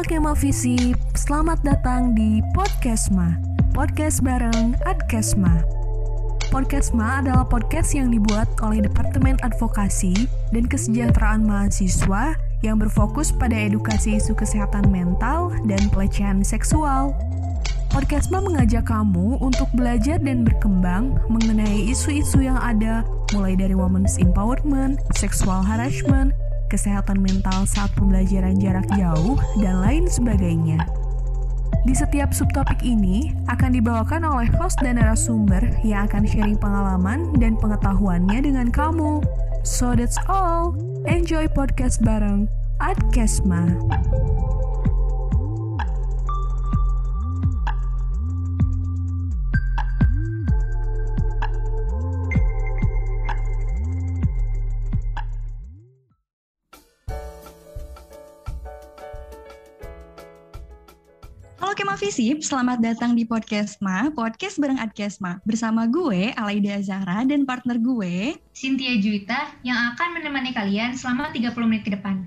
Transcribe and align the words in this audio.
Halo 0.00 0.16
Kema 0.16 0.32
Visip, 0.32 0.96
selamat 1.12 1.60
datang 1.60 2.16
di 2.16 2.40
Podcastma. 2.56 3.36
Podcast 3.76 4.24
bareng 4.24 4.72
Adkesma. 4.88 5.60
Podcastma 6.48 7.20
adalah 7.20 7.44
podcast 7.44 7.92
yang 7.92 8.08
dibuat 8.08 8.48
oleh 8.64 8.80
Departemen 8.80 9.36
Advokasi 9.44 10.24
dan 10.56 10.64
Kesejahteraan 10.72 11.44
Mahasiswa 11.44 12.32
yang 12.64 12.80
berfokus 12.80 13.28
pada 13.28 13.52
edukasi 13.52 14.16
isu 14.16 14.32
kesehatan 14.32 14.88
mental 14.88 15.52
dan 15.68 15.92
pelecehan 15.92 16.40
seksual. 16.40 17.12
Podcastma 17.92 18.40
mengajak 18.40 18.88
kamu 18.88 19.36
untuk 19.44 19.68
belajar 19.76 20.16
dan 20.16 20.48
berkembang 20.48 21.20
mengenai 21.28 21.92
isu-isu 21.92 22.40
yang 22.40 22.56
ada 22.56 23.04
mulai 23.36 23.52
dari 23.52 23.76
women's 23.76 24.16
empowerment, 24.16 24.96
sexual 25.20 25.60
harassment, 25.60 26.32
kesehatan 26.70 27.18
mental 27.18 27.66
saat 27.66 27.90
pembelajaran 27.98 28.56
jarak 28.62 28.86
jauh, 28.94 29.34
dan 29.58 29.82
lain 29.82 30.06
sebagainya. 30.06 30.78
Di 31.82 31.96
setiap 31.96 32.30
subtopik 32.30 32.84
ini 32.86 33.34
akan 33.48 33.74
dibawakan 33.74 34.22
oleh 34.22 34.48
host 34.60 34.78
dan 34.84 35.00
narasumber 35.00 35.64
yang 35.82 36.06
akan 36.06 36.28
sharing 36.28 36.60
pengalaman 36.60 37.32
dan 37.40 37.58
pengetahuannya 37.58 38.38
dengan 38.46 38.68
kamu. 38.70 39.24
So 39.66 39.96
that's 39.96 40.20
all. 40.28 40.76
Enjoy 41.08 41.48
podcast 41.48 42.04
bareng 42.04 42.52
Adkesma. 42.78 43.64
Halo 43.88 44.59
Visip, 62.00 62.40
selamat 62.40 62.80
datang 62.80 63.12
di 63.12 63.28
Podcastma, 63.28 64.08
podcast 64.16 64.56
bareng 64.56 64.80
Adkesma. 64.80 65.36
Bersama 65.44 65.84
gue, 65.84 66.32
Alaida 66.32 66.80
Zahra, 66.80 67.28
dan 67.28 67.44
partner 67.44 67.76
gue, 67.76 68.40
Cynthia 68.56 68.96
Juwita, 68.96 69.52
yang 69.60 69.76
akan 69.92 70.16
menemani 70.16 70.56
kalian 70.56 70.96
selama 70.96 71.28
30 71.28 71.52
menit 71.68 71.84
ke 71.84 71.92
depan. 71.92 72.24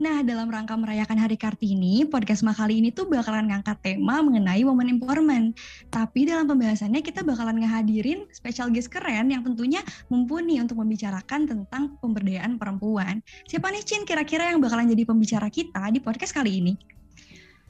Nah, 0.00 0.24
dalam 0.24 0.48
rangka 0.48 0.80
merayakan 0.80 1.20
Hari 1.20 1.36
Kartini, 1.36 2.08
Podcastma 2.08 2.56
kali 2.56 2.80
ini 2.80 2.88
tuh 2.88 3.04
bakalan 3.04 3.52
ngangkat 3.52 3.84
tema 3.84 4.24
mengenai 4.24 4.64
women 4.64 4.96
empowerment. 4.96 5.60
Tapi 5.92 6.24
dalam 6.24 6.48
pembahasannya 6.48 7.04
kita 7.04 7.20
bakalan 7.20 7.60
ngehadirin 7.60 8.24
special 8.32 8.72
guest 8.72 8.88
keren 8.88 9.28
yang 9.28 9.44
tentunya 9.44 9.84
mumpuni 10.08 10.56
untuk 10.56 10.80
membicarakan 10.80 11.44
tentang 11.44 12.00
pemberdayaan 12.00 12.56
perempuan. 12.56 13.20
Siapa 13.44 13.68
nih 13.76 13.84
Cin 13.84 14.08
kira-kira 14.08 14.48
yang 14.48 14.64
bakalan 14.64 14.88
jadi 14.88 15.04
pembicara 15.04 15.52
kita 15.52 15.92
di 15.92 16.00
podcast 16.00 16.32
kali 16.32 16.64
ini? 16.64 17.01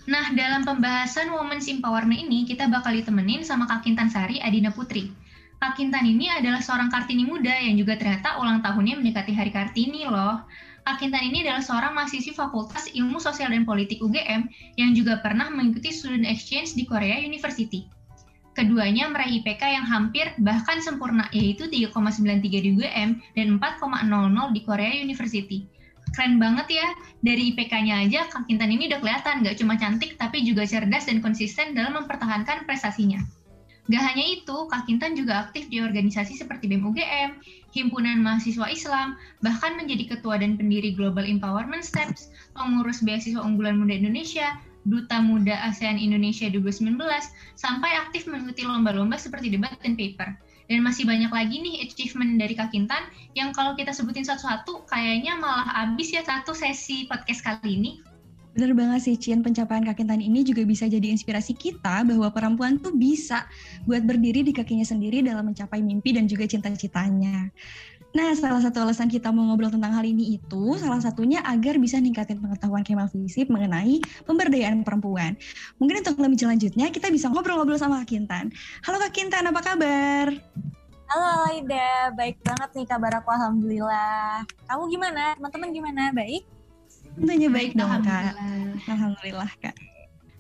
Nah, 0.03 0.35
dalam 0.35 0.67
pembahasan 0.67 1.31
Women's 1.31 1.71
Empowerment 1.71 2.27
ini, 2.27 2.43
kita 2.43 2.67
bakal 2.67 2.91
ditemenin 2.99 3.47
sama 3.47 3.71
Kak 3.71 3.87
Kintan 3.87 4.11
Sari 4.11 4.43
Adina 4.43 4.75
Putri. 4.75 5.15
Kak 5.63 5.79
Kintan 5.79 6.03
ini 6.03 6.27
adalah 6.27 6.59
seorang 6.59 6.91
Kartini 6.91 7.23
muda 7.23 7.55
yang 7.55 7.79
juga 7.79 7.95
ternyata 7.95 8.35
ulang 8.43 8.67
tahunnya 8.67 8.99
mendekati 8.99 9.31
Hari 9.31 9.55
Kartini 9.55 10.11
loh. 10.11 10.43
Kak 10.83 10.99
Kintan 10.99 11.23
ini 11.23 11.47
adalah 11.47 11.63
seorang 11.63 11.95
mahasiswi 11.95 12.35
Fakultas 12.35 12.91
Ilmu 12.91 13.23
Sosial 13.23 13.55
dan 13.55 13.63
Politik 13.63 14.03
UGM 14.03 14.51
yang 14.75 14.91
juga 14.91 15.23
pernah 15.23 15.47
mengikuti 15.55 15.95
student 15.95 16.27
exchange 16.27 16.75
di 16.75 16.83
Korea 16.83 17.23
University. 17.23 17.87
Keduanya 18.59 19.07
meraih 19.07 19.39
IPK 19.39 19.63
yang 19.71 19.87
hampir 19.87 20.35
bahkan 20.43 20.83
sempurna 20.83 21.31
yaitu 21.31 21.71
3,93 21.71 22.43
di 22.43 22.69
UGM 22.75 23.23
dan 23.39 23.47
4,00 23.63 24.51
di 24.51 24.61
Korea 24.67 24.93
University 24.99 25.71
keren 26.13 26.37
banget 26.39 26.69
ya. 26.79 26.89
Dari 27.23 27.55
IPK-nya 27.55 28.07
aja, 28.07 28.29
Kak 28.29 28.47
Kintan 28.47 28.71
ini 28.73 28.89
udah 28.93 29.01
kelihatan 29.01 29.43
nggak 29.43 29.57
cuma 29.59 29.75
cantik, 29.81 30.21
tapi 30.21 30.45
juga 30.45 30.69
cerdas 30.69 31.09
dan 31.09 31.25
konsisten 31.25 31.73
dalam 31.73 31.99
mempertahankan 31.99 32.69
prestasinya. 32.69 33.21
Gak 33.91 34.15
hanya 34.15 34.23
itu, 34.39 34.57
Kak 34.71 34.87
Kintan 34.87 35.19
juga 35.19 35.43
aktif 35.43 35.67
di 35.67 35.83
organisasi 35.83 36.39
seperti 36.39 36.71
BEM 36.71 37.43
Himpunan 37.75 38.23
Mahasiswa 38.23 38.71
Islam, 38.71 39.19
bahkan 39.43 39.75
menjadi 39.75 40.15
ketua 40.15 40.39
dan 40.39 40.55
pendiri 40.55 40.95
Global 40.95 41.27
Empowerment 41.27 41.83
Steps, 41.83 42.31
pengurus 42.55 43.03
beasiswa 43.03 43.43
unggulan 43.43 43.83
muda 43.83 43.99
Indonesia, 43.99 44.55
Duta 44.87 45.19
Muda 45.19 45.67
ASEAN 45.67 45.99
Indonesia 45.99 46.47
2019, 46.47 46.95
sampai 47.59 47.91
aktif 47.99 48.31
mengikuti 48.31 48.63
lomba-lomba 48.63 49.19
seperti 49.19 49.51
debat 49.51 49.75
dan 49.83 49.99
paper. 49.99 50.31
Dan 50.73 50.89
masih 50.89 51.05
banyak 51.05 51.29
lagi 51.29 51.61
nih 51.61 51.85
achievement 51.85 52.41
dari 52.41 52.57
Kak 52.57 52.73
Kintan 52.73 53.05
yang 53.37 53.53
kalau 53.53 53.77
kita 53.77 53.93
sebutin 53.93 54.25
satu-satu 54.25 54.89
kayaknya 54.89 55.37
malah 55.37 55.69
habis 55.69 56.09
ya 56.17 56.25
satu 56.25 56.57
sesi 56.57 57.05
podcast 57.13 57.45
kali 57.45 57.77
ini. 57.77 58.01
Bener 58.57 58.73
banget 58.73 59.05
sih 59.05 59.17
Cien, 59.21 59.45
pencapaian 59.45 59.85
Kak 59.85 60.01
Kintan 60.01 60.25
ini 60.25 60.41
juga 60.41 60.65
bisa 60.65 60.89
jadi 60.89 61.13
inspirasi 61.13 61.53
kita 61.53 62.09
bahwa 62.09 62.33
perempuan 62.33 62.81
tuh 62.81 62.97
bisa 62.97 63.45
buat 63.85 64.01
berdiri 64.01 64.41
di 64.41 64.57
kakinya 64.57 64.85
sendiri 64.85 65.21
dalam 65.21 65.53
mencapai 65.53 65.85
mimpi 65.85 66.17
dan 66.17 66.25
juga 66.25 66.49
cita-citanya. 66.49 67.53
Nah, 68.13 68.37
salah 68.37 68.61
satu 68.61 68.85
alasan 68.85 69.09
kita 69.09 69.33
mau 69.33 69.49
ngobrol 69.49 69.73
tentang 69.73 69.97
hal 69.97 70.05
ini 70.05 70.37
itu, 70.37 70.77
salah 70.77 71.01
satunya 71.01 71.41
agar 71.49 71.81
bisa 71.81 71.97
ningkatin 71.97 72.45
pengetahuan 72.45 72.85
Kemal 72.85 73.09
Visip 73.09 73.49
mengenai 73.49 74.05
pemberdayaan 74.29 74.85
perempuan. 74.85 75.33
Mungkin 75.81 76.05
untuk 76.05 76.21
lebih 76.21 76.37
selanjutnya, 76.37 76.93
kita 76.93 77.09
bisa 77.09 77.33
ngobrol-ngobrol 77.33 77.81
sama 77.81 78.05
Kak 78.05 78.13
Kintan. 78.13 78.53
Halo 78.85 79.01
Kak 79.01 79.17
Kintan, 79.17 79.49
apa 79.49 79.65
kabar? 79.65 80.29
Halo 81.09 81.29
Aida, 81.49 82.13
baik 82.13 82.37
banget 82.45 82.71
nih 82.77 82.87
kabar 82.89 83.13
aku 83.21 83.33
Alhamdulillah. 83.33 84.45
Kamu 84.69 84.93
gimana? 84.93 85.33
Teman-teman 85.41 85.69
gimana? 85.73 86.03
Baik? 86.13 86.45
Tentunya 87.17 87.49
baik, 87.49 87.73
dong. 87.77 88.01
Kak. 88.05 88.37
Alhamdulillah 88.93 89.53
Kak. 89.57 89.77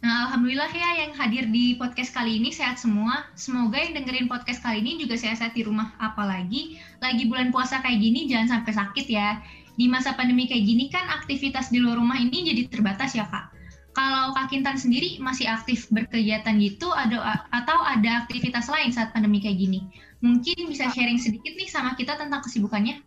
Nah, 0.02 0.26
Alhamdulillah 0.26 0.66
ya 0.74 1.06
yang 1.06 1.14
hadir 1.14 1.46
di 1.54 1.78
podcast 1.78 2.10
kali 2.10 2.42
ini 2.42 2.50
sehat 2.50 2.74
semua. 2.74 3.22
Semoga 3.38 3.78
yang 3.78 3.94
dengerin 3.94 4.26
podcast 4.26 4.58
kali 4.58 4.82
ini 4.82 4.98
juga 4.98 5.14
sehat-sehat 5.14 5.54
di 5.54 5.62
rumah. 5.62 5.94
Apalagi 6.02 6.82
lagi 6.98 7.30
bulan 7.30 7.54
puasa 7.54 7.78
kayak 7.78 8.02
gini 8.02 8.26
jangan 8.26 8.58
sampai 8.58 8.74
sakit 8.74 9.06
ya. 9.06 9.38
Di 9.78 9.86
masa 9.86 10.18
pandemi 10.18 10.50
kayak 10.50 10.66
gini 10.66 10.91
kan 10.91 11.06
aktivitas 11.06 11.70
di 11.70 11.78
luar 11.78 12.02
rumah 12.02 12.18
ini 12.18 12.42
jadi 12.42 12.66
terbatas 12.66 13.14
ya 13.14 13.30
Kak. 13.30 13.54
Kalau 13.94 14.34
Kak 14.34 14.50
Kintan 14.50 14.74
sendiri 14.74 15.22
masih 15.22 15.46
aktif 15.46 15.86
berkegiatan 15.94 16.58
gitu 16.58 16.91
ada 16.91 17.46
atau 17.54 17.78
ada 17.86 18.26
aktivitas 18.26 18.66
lain 18.66 18.91
saat 18.91 19.14
pandemi 19.14 19.38
kayak 19.38 19.54
gini? 19.54 19.86
Mungkin 20.18 20.66
bisa 20.66 20.91
sharing 20.91 21.22
sedikit 21.22 21.54
nih 21.54 21.70
sama 21.70 21.94
kita 21.94 22.18
tentang 22.18 22.42
kesibukannya. 22.42 22.98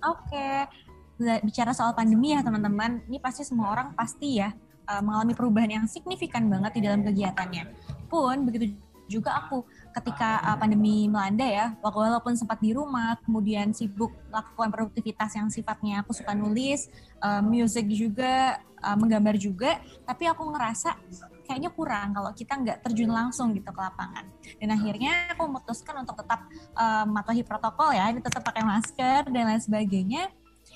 Oke. 0.00 0.72
Bicara 1.20 1.76
soal 1.76 1.92
pandemi 1.92 2.32
ya 2.32 2.40
teman-teman, 2.40 3.04
ini 3.12 3.20
pasti 3.20 3.44
semua 3.44 3.76
orang 3.76 3.92
pasti 3.92 4.40
ya 4.40 4.56
uh, 4.88 5.02
mengalami 5.04 5.32
perubahan 5.36 5.70
yang 5.82 5.86
signifikan 5.88 6.48
banget 6.48 6.78
di 6.78 6.80
dalam 6.84 7.00
kegiatannya. 7.04 7.64
Pun 8.08 8.46
begitu 8.46 8.76
juga 9.04 9.36
aku 9.36 9.68
ketika 9.92 10.40
uh, 10.42 10.56
pandemi 10.56 11.06
melanda 11.06 11.44
ya, 11.44 11.66
walaupun 11.84 12.34
sempat 12.34 12.58
di 12.60 12.72
rumah, 12.72 13.20
kemudian 13.22 13.70
sibuk 13.76 14.10
melakukan 14.32 14.70
produktivitas 14.72 15.36
yang 15.36 15.48
sifatnya 15.52 16.00
aku 16.00 16.16
suka 16.16 16.32
nulis, 16.32 16.88
uh, 17.20 17.44
musik 17.44 17.84
juga, 17.92 18.58
uh, 18.80 18.96
menggambar 18.96 19.36
juga, 19.36 19.78
tapi 20.08 20.24
aku 20.24 20.48
ngerasa 20.50 20.96
kayaknya 21.44 21.70
kurang 21.76 22.16
kalau 22.16 22.32
kita 22.32 22.56
nggak 22.56 22.78
terjun 22.80 23.12
langsung 23.12 23.52
gitu 23.52 23.68
ke 23.68 23.80
lapangan. 23.80 24.24
Dan 24.56 24.72
akhirnya 24.72 25.36
aku 25.36 25.44
memutuskan 25.52 26.00
untuk 26.00 26.16
tetap 26.24 26.48
uh, 26.72 27.04
mematuhi 27.04 27.44
protokol 27.44 27.92
ya, 27.92 28.08
ini 28.08 28.24
tetap 28.24 28.40
pakai 28.40 28.64
masker 28.64 29.28
dan 29.28 29.44
lain 29.52 29.60
sebagainya 29.60 30.32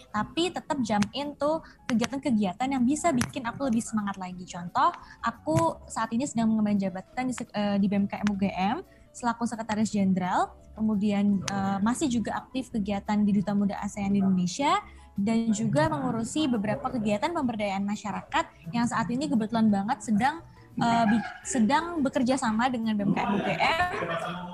tapi 0.08 0.50
tetap 0.50 0.80
jump 0.80 1.04
in 1.12 1.36
tuh 1.36 1.60
kegiatan-kegiatan 1.86 2.68
yang 2.68 2.82
bisa 2.82 3.12
bikin 3.12 3.44
aku 3.44 3.68
lebih 3.68 3.84
semangat 3.84 4.16
lagi. 4.16 4.44
Contoh, 4.48 4.90
aku 5.20 5.84
saat 5.88 6.08
ini 6.16 6.24
sedang 6.24 6.48
mengemban 6.50 6.80
jabatan 6.80 7.28
di, 7.28 7.34
uh, 7.36 7.76
di 7.76 7.86
BMKM 7.86 8.26
UGM 8.28 8.76
selaku 9.12 9.50
sekretaris 9.50 9.90
jenderal, 9.90 10.54
kemudian 10.78 11.42
uh, 11.50 11.82
masih 11.82 12.06
juga 12.06 12.38
aktif 12.38 12.70
kegiatan 12.70 13.18
di 13.26 13.34
Duta 13.34 13.50
Muda 13.50 13.74
ASEAN 13.82 14.14
di 14.14 14.22
Indonesia 14.22 14.78
dan 15.18 15.50
juga 15.50 15.90
mengurusi 15.90 16.46
beberapa 16.46 16.94
kegiatan 16.94 17.34
pemberdayaan 17.34 17.82
masyarakat 17.82 18.70
yang 18.70 18.86
saat 18.86 19.10
ini 19.10 19.26
kebetulan 19.26 19.66
banget 19.66 19.98
sedang 20.06 20.38
uh, 20.78 21.06
sedang 21.42 22.00
bekerja 22.00 22.38
sama 22.38 22.70
dengan 22.70 22.94
BMKM 22.94 23.30
UGM 23.38 23.90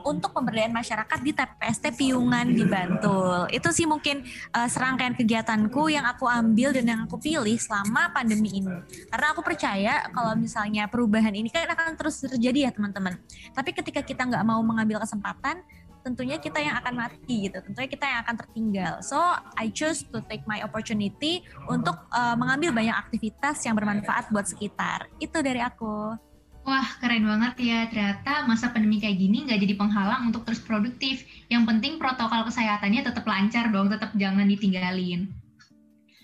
untuk 0.04 0.32
pemberdayaan 0.32 0.72
masyarakat 0.72 1.18
di 1.22 1.32
TPST 1.32 1.84
Piungan 1.96 2.52
di 2.52 2.64
Bantul. 2.66 3.48
Itu 3.52 3.70
sih 3.70 3.84
mungkin 3.84 4.24
uh, 4.52 4.68
serangkaian 4.68 5.14
kegiatanku 5.16 5.92
yang 5.92 6.04
aku 6.08 6.28
ambil 6.28 6.72
dan 6.74 6.84
yang 6.84 7.00
aku 7.04 7.20
pilih 7.20 7.56
selama 7.60 8.10
pandemi 8.12 8.64
ini. 8.64 8.74
Karena 9.08 9.26
aku 9.32 9.40
percaya 9.44 10.08
kalau 10.10 10.34
misalnya 10.36 10.88
perubahan 10.88 11.32
ini 11.32 11.48
kan 11.48 11.68
akan 11.68 11.94
terus 11.96 12.20
terjadi 12.24 12.68
ya 12.68 12.70
teman-teman. 12.72 13.16
Tapi 13.52 13.70
ketika 13.72 14.00
kita 14.02 14.24
nggak 14.24 14.44
mau 14.44 14.60
mengambil 14.64 15.00
kesempatan, 15.04 15.62
tentunya 16.04 16.36
kita 16.36 16.60
yang 16.60 16.76
akan 16.78 16.94
mati 16.94 17.48
gitu 17.48 17.64
tentunya 17.64 17.88
kita 17.88 18.04
yang 18.04 18.20
akan 18.28 18.36
tertinggal 18.36 18.94
so 19.00 19.16
I 19.56 19.72
choose 19.72 20.04
to 20.12 20.20
take 20.28 20.44
my 20.44 20.60
opportunity 20.60 21.40
untuk 21.66 21.96
uh, 22.12 22.36
mengambil 22.36 22.76
banyak 22.76 22.92
aktivitas 22.92 23.64
yang 23.64 23.74
bermanfaat 23.74 24.28
buat 24.28 24.44
sekitar 24.44 25.08
itu 25.18 25.40
dari 25.40 25.64
aku 25.64 26.20
Wah, 26.64 26.96
keren 26.96 27.28
banget 27.28 27.60
ya. 27.60 27.78
Ternyata 27.92 28.48
masa 28.48 28.72
pandemi 28.72 28.96
kayak 28.96 29.20
gini 29.20 29.44
nggak 29.44 29.60
jadi 29.60 29.74
penghalang 29.76 30.32
untuk 30.32 30.48
terus 30.48 30.64
produktif. 30.64 31.20
Yang 31.52 31.68
penting 31.68 31.92
protokol 32.00 32.48
kesehatannya 32.48 33.04
tetap 33.04 33.28
lancar 33.28 33.68
dong, 33.68 33.92
tetap 33.92 34.16
jangan 34.16 34.48
ditinggalin. 34.48 35.28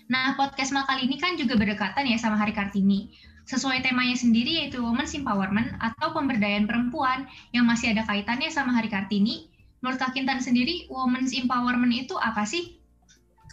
Nah, 0.09 0.33
podcast 0.33 0.73
kali 0.73 1.05
ini 1.05 1.21
kan 1.21 1.37
juga 1.37 1.55
berdekatan 1.55 2.09
ya 2.09 2.17
sama 2.17 2.41
Hari 2.41 2.57
Kartini. 2.57 3.13
Sesuai 3.45 3.85
temanya 3.85 4.17
sendiri 4.17 4.65
yaitu 4.65 4.81
Women's 4.81 5.13
Empowerment 5.13 5.77
atau 5.77 6.09
pemberdayaan 6.11 6.65
perempuan 6.65 7.29
yang 7.53 7.69
masih 7.69 7.93
ada 7.93 8.01
kaitannya 8.09 8.49
sama 8.49 8.73
Hari 8.73 8.89
Kartini. 8.89 9.50
Menurut 9.81 9.97
Kak 9.97 10.13
Kintan 10.13 10.37
sendiri, 10.37 10.85
Women's 10.93 11.33
Empowerment 11.33 11.89
itu 11.89 12.13
apa 12.21 12.45
sih? 12.45 12.77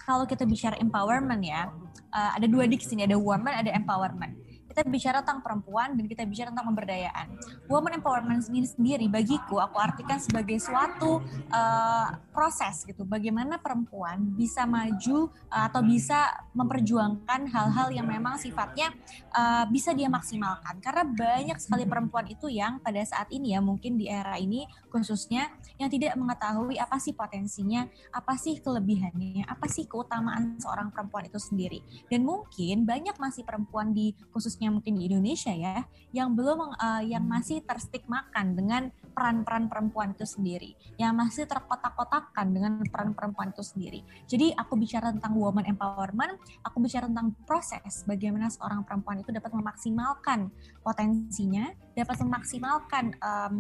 Kalau 0.04 0.28
kita 0.28 0.44
bicara 0.44 0.76
empowerment 0.76 1.40
ya, 1.40 1.72
uh, 2.12 2.30
ada 2.36 2.44
dua 2.44 2.69
diksi 2.69 2.96
nih, 2.96 3.08
ada 3.08 3.16
woman, 3.16 3.52
ada 3.52 3.72
empowerment 3.72 4.36
kita 4.78 4.94
bicara 4.94 5.19
tentang 5.26 5.42
perempuan 5.42 5.98
dan 5.98 6.06
kita 6.06 6.22
bicara 6.22 6.54
tentang 6.54 6.70
pemberdayaan. 6.70 7.26
Woman 7.66 7.98
empowerment 7.98 8.46
sendiri, 8.46 8.69
sendiri 8.70 9.06
bagiku 9.10 9.58
aku 9.58 9.75
artikan 9.75 10.22
sebagai 10.22 10.54
suatu 10.62 11.19
uh, 11.50 12.08
proses 12.31 12.86
gitu. 12.86 13.02
Bagaimana 13.02 13.58
perempuan 13.58 14.22
bisa 14.38 14.70
maju 14.70 15.34
uh, 15.50 15.66
atau 15.66 15.82
bisa 15.82 16.31
memperjuangkan 16.54 17.50
hal-hal 17.50 17.90
yang 17.90 18.06
memang 18.06 18.38
sifatnya 18.38 18.94
uh, 19.34 19.66
bisa 19.66 19.90
dia 19.98 20.06
maksimalkan. 20.06 20.78
Karena 20.78 21.02
banyak 21.02 21.58
sekali 21.58 21.82
perempuan 21.82 22.31
itu 22.31 22.46
yang 22.46 22.78
pada 22.78 23.02
saat 23.02 23.26
ini 23.34 23.58
ya 23.58 23.60
mungkin 23.64 23.98
di 23.98 24.06
era 24.06 24.38
ini 24.38 24.62
khususnya 24.94 25.50
yang 25.78 25.88
tidak 25.88 26.19
mengetahui 26.19 26.76
apa 26.76 26.98
sih 26.98 27.14
potensinya, 27.14 27.86
apa 28.10 28.34
sih 28.34 28.58
kelebihannya, 28.58 29.46
apa 29.46 29.66
sih 29.70 29.86
keutamaan 29.86 30.58
seorang 30.58 30.90
perempuan 30.90 31.30
itu 31.30 31.38
sendiri. 31.38 31.80
Dan 32.10 32.26
mungkin 32.26 32.82
banyak 32.84 33.14
masih 33.16 33.46
perempuan 33.46 33.94
di 33.94 34.12
khususnya 34.34 34.69
mungkin 34.75 34.98
di 34.98 35.06
Indonesia 35.06 35.54
ya, 35.54 35.86
yang 36.10 36.34
belum 36.34 36.75
uh, 36.75 37.02
yang 37.06 37.25
masih 37.25 37.62
terstigmakan 37.62 38.58
dengan 38.58 38.82
peran-peran 39.14 39.70
perempuan 39.70 40.14
itu 40.14 40.26
sendiri, 40.26 40.75
yang 40.98 41.14
masih 41.14 41.46
terkotak-kotakan 41.46 42.46
dengan 42.50 42.72
peran 42.86 43.14
perempuan 43.14 43.54
itu 43.54 43.62
sendiri. 43.62 44.02
Jadi 44.26 44.54
aku 44.54 44.74
bicara 44.78 45.14
tentang 45.14 45.34
woman 45.38 45.66
empowerment, 45.66 46.38
aku 46.66 46.82
bicara 46.82 47.06
tentang 47.06 47.34
proses 47.46 48.02
bagaimana 48.06 48.50
seorang 48.50 48.82
perempuan 48.82 49.22
itu 49.22 49.31
dapat 49.31 49.54
memaksimalkan 49.54 50.50
potensinya, 50.82 51.70
dapat 51.94 52.16
memaksimalkan 52.22 53.04
um, 53.22 53.54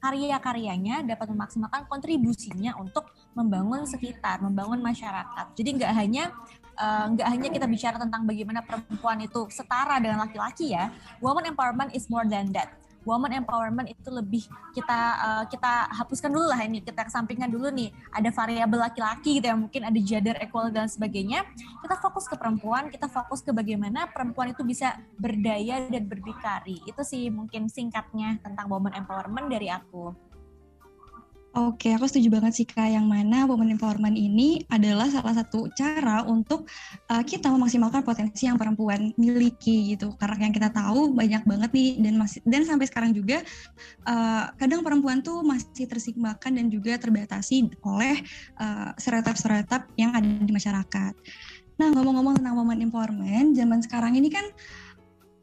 karya-karyanya 0.00 1.04
dapat 1.04 1.28
memaksimalkan 1.30 1.84
kontribusinya 1.86 2.74
untuk 2.80 3.12
membangun 3.36 3.84
sekitar, 3.84 4.40
membangun 4.40 4.80
masyarakat. 4.80 5.52
Jadi 5.54 5.68
nggak 5.76 5.92
hanya 5.92 6.32
Eh, 6.80 7.06
nggak 7.12 7.26
uh, 7.28 7.32
hanya 7.36 7.48
kita 7.52 7.66
bicara 7.68 7.96
tentang 8.00 8.24
bagaimana 8.24 8.64
perempuan 8.64 9.20
itu 9.20 9.44
setara 9.52 10.00
dengan 10.00 10.24
laki-laki 10.24 10.72
ya, 10.72 10.88
woman 11.20 11.52
empowerment 11.52 11.92
is 11.92 12.08
more 12.08 12.24
than 12.24 12.48
that. 12.56 12.72
Woman 13.08 13.32
empowerment 13.32 13.88
itu 13.88 14.08
lebih 14.12 14.44
kita 14.76 15.00
uh, 15.18 15.44
kita 15.48 15.88
hapuskan 15.96 16.30
dulu 16.30 16.52
lah 16.52 16.60
ini 16.62 16.84
kita 16.84 17.08
kesampingkan 17.08 17.48
dulu 17.48 17.72
nih. 17.72 17.90
Ada 18.12 18.30
variabel 18.30 18.80
laki-laki 18.80 19.40
gitu 19.40 19.50
ya 19.50 19.56
mungkin 19.56 19.82
ada 19.88 19.98
gender 20.00 20.36
equal 20.38 20.68
dan 20.68 20.86
sebagainya. 20.86 21.44
Kita 21.80 21.96
fokus 21.98 22.28
ke 22.28 22.36
perempuan 22.36 22.92
kita 22.92 23.08
fokus 23.08 23.40
ke 23.40 23.50
bagaimana 23.50 24.08
perempuan 24.10 24.52
itu 24.52 24.62
bisa 24.62 24.96
berdaya 25.16 25.84
dan 25.88 26.04
berdikari 26.06 26.80
itu 26.84 27.02
sih 27.02 27.28
mungkin 27.28 27.66
singkatnya 27.68 28.38
tentang 28.40 28.68
woman 28.68 28.92
empowerment 28.94 29.48
dari 29.48 29.72
aku. 29.72 30.29
Oke, 31.50 31.90
aku 31.90 32.06
setuju 32.06 32.38
banget 32.38 32.62
sih 32.62 32.66
Kak, 32.66 32.94
yang 32.94 33.10
mana 33.10 33.42
women 33.42 33.74
empowerment 33.74 34.14
ini 34.14 34.62
adalah 34.70 35.10
salah 35.10 35.34
satu 35.34 35.66
cara 35.74 36.22
untuk 36.22 36.70
uh, 37.10 37.26
kita 37.26 37.50
memaksimalkan 37.50 38.06
potensi 38.06 38.46
yang 38.46 38.54
perempuan 38.54 39.10
miliki 39.18 39.90
gitu. 39.90 40.14
Karena 40.14 40.46
yang 40.46 40.54
kita 40.54 40.70
tahu 40.70 41.10
banyak 41.10 41.42
banget 41.42 41.70
nih 41.74 41.90
dan 42.06 42.14
masih 42.22 42.38
dan 42.46 42.62
sampai 42.62 42.86
sekarang 42.86 43.10
juga 43.10 43.42
uh, 44.06 44.54
kadang 44.62 44.86
perempuan 44.86 45.26
tuh 45.26 45.42
masih 45.42 45.90
tersigmakan 45.90 46.54
dan 46.54 46.70
juga 46.70 46.94
terbatasi 47.02 47.66
oleh 47.82 48.22
uh, 48.62 48.94
stereotip-stereotip 48.94 49.90
yang 49.98 50.14
ada 50.14 50.30
di 50.30 50.54
masyarakat. 50.54 51.12
Nah, 51.82 51.88
ngomong-ngomong 51.90 52.38
tentang 52.38 52.62
women 52.62 52.78
empowerment, 52.78 53.58
zaman 53.58 53.82
sekarang 53.82 54.14
ini 54.14 54.30
kan 54.30 54.46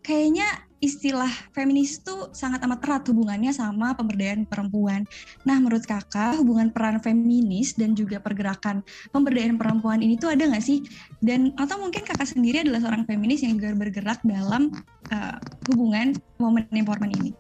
kayaknya 0.07 0.47
istilah 0.77 1.29
feminis 1.53 1.97
itu 1.97 2.29
sangat 2.37 2.61
amat 2.65 2.79
erat 2.85 3.03
hubungannya 3.09 3.49
sama 3.49 3.97
pemberdayaan 3.97 4.45
perempuan. 4.45 5.03
Nah, 5.41 5.57
menurut 5.57 5.83
kakak, 5.89 6.37
hubungan 6.37 6.69
peran 6.69 7.01
feminis 7.01 7.73
dan 7.73 7.97
juga 7.97 8.21
pergerakan 8.21 8.85
pemberdayaan 9.09 9.57
perempuan 9.57 10.05
ini 10.05 10.15
tuh 10.21 10.33
ada 10.33 10.45
nggak 10.45 10.61
sih? 10.61 10.85
Dan 11.17 11.53
atau 11.57 11.81
mungkin 11.81 12.05
kakak 12.05 12.29
sendiri 12.29 12.61
adalah 12.61 12.81
seorang 12.83 13.09
feminis 13.09 13.41
yang 13.41 13.57
juga 13.57 13.73
bergerak 13.73 14.21
dalam 14.21 14.69
uh, 15.09 15.37
hubungan 15.73 16.13
women 16.37 16.69
empowerment 16.69 17.13
ini? 17.17 17.31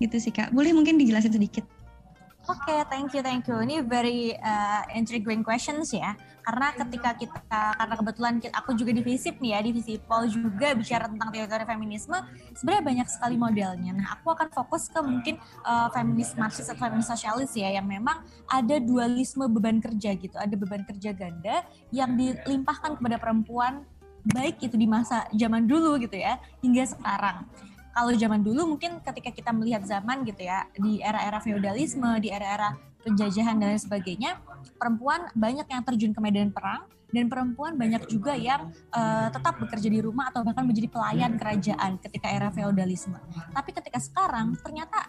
Gitu 0.00 0.16
sih 0.16 0.32
kak. 0.32 0.52
Boleh 0.56 0.72
mungkin 0.72 0.96
dijelasin 0.96 1.36
sedikit? 1.36 1.64
Oke, 2.46 2.62
okay, 2.70 2.80
thank 2.86 3.10
you, 3.10 3.26
thank 3.26 3.42
you. 3.50 3.58
Ini 3.58 3.82
very 3.82 4.30
uh, 4.38 4.86
intriguing 4.94 5.42
questions 5.42 5.90
ya. 5.90 6.14
Karena 6.46 6.70
ketika 6.78 7.10
kita, 7.18 7.62
karena 7.74 7.94
kebetulan 7.98 8.34
kita, 8.38 8.54
aku 8.54 8.70
juga 8.78 8.94
divisi 8.94 9.34
nih 9.34 9.50
ya, 9.50 9.58
divisi 9.66 9.98
Paul 9.98 10.30
juga 10.30 10.78
bicara 10.78 11.10
tentang 11.10 11.34
teori 11.34 11.66
feminisme, 11.66 12.14
sebenarnya 12.54 12.84
banyak 12.86 13.08
sekali 13.10 13.34
modelnya. 13.34 13.90
Nah, 13.98 14.06
aku 14.14 14.30
akan 14.30 14.54
fokus 14.54 14.86
ke 14.86 15.02
mungkin 15.02 15.42
uh, 15.66 15.90
feminis 15.90 16.38
marxis 16.38 16.70
atau 16.70 16.86
feminis 16.86 17.10
sosialis 17.10 17.50
ya, 17.58 17.74
yang 17.74 17.90
memang 17.90 18.22
ada 18.46 18.78
dualisme 18.78 19.50
beban 19.50 19.82
kerja 19.82 20.14
gitu. 20.14 20.38
Ada 20.38 20.54
beban 20.54 20.86
kerja 20.86 21.10
ganda 21.10 21.66
yang 21.90 22.14
dilimpahkan 22.14 22.94
kepada 22.94 23.18
perempuan, 23.18 23.82
baik 24.30 24.62
itu 24.62 24.78
di 24.78 24.86
masa 24.86 25.26
zaman 25.34 25.66
dulu 25.66 25.98
gitu 25.98 26.14
ya, 26.14 26.38
hingga 26.62 26.86
sekarang 26.86 27.42
kalau 27.96 28.12
zaman 28.12 28.44
dulu 28.44 28.76
mungkin 28.76 29.00
ketika 29.00 29.32
kita 29.32 29.50
melihat 29.56 29.80
zaman 29.88 30.20
gitu 30.28 30.44
ya 30.44 30.68
di 30.76 31.00
era-era 31.00 31.40
feodalisme, 31.40 32.20
di 32.20 32.28
era-era 32.28 32.76
penjajahan 33.00 33.56
dan 33.56 33.72
lain 33.72 33.80
sebagainya, 33.80 34.36
perempuan 34.74 35.30
banyak 35.36 35.66
yang 35.70 35.82
terjun 35.86 36.12
ke 36.12 36.20
medan 36.20 36.50
perang 36.50 36.90
dan 37.10 37.30
perempuan 37.30 37.78
banyak 37.78 38.10
juga 38.10 38.34
yang 38.34 38.74
uh, 38.90 39.30
tetap 39.30 39.62
bekerja 39.62 39.88
di 39.88 40.00
rumah 40.02 40.34
atau 40.34 40.42
bahkan 40.42 40.66
menjadi 40.66 40.90
pelayan 40.90 41.38
kerajaan 41.38 42.02
ketika 42.02 42.26
era 42.28 42.50
feodalisme. 42.50 43.16
Tapi 43.54 43.70
ketika 43.70 43.98
sekarang 44.02 44.58
ternyata 44.58 45.06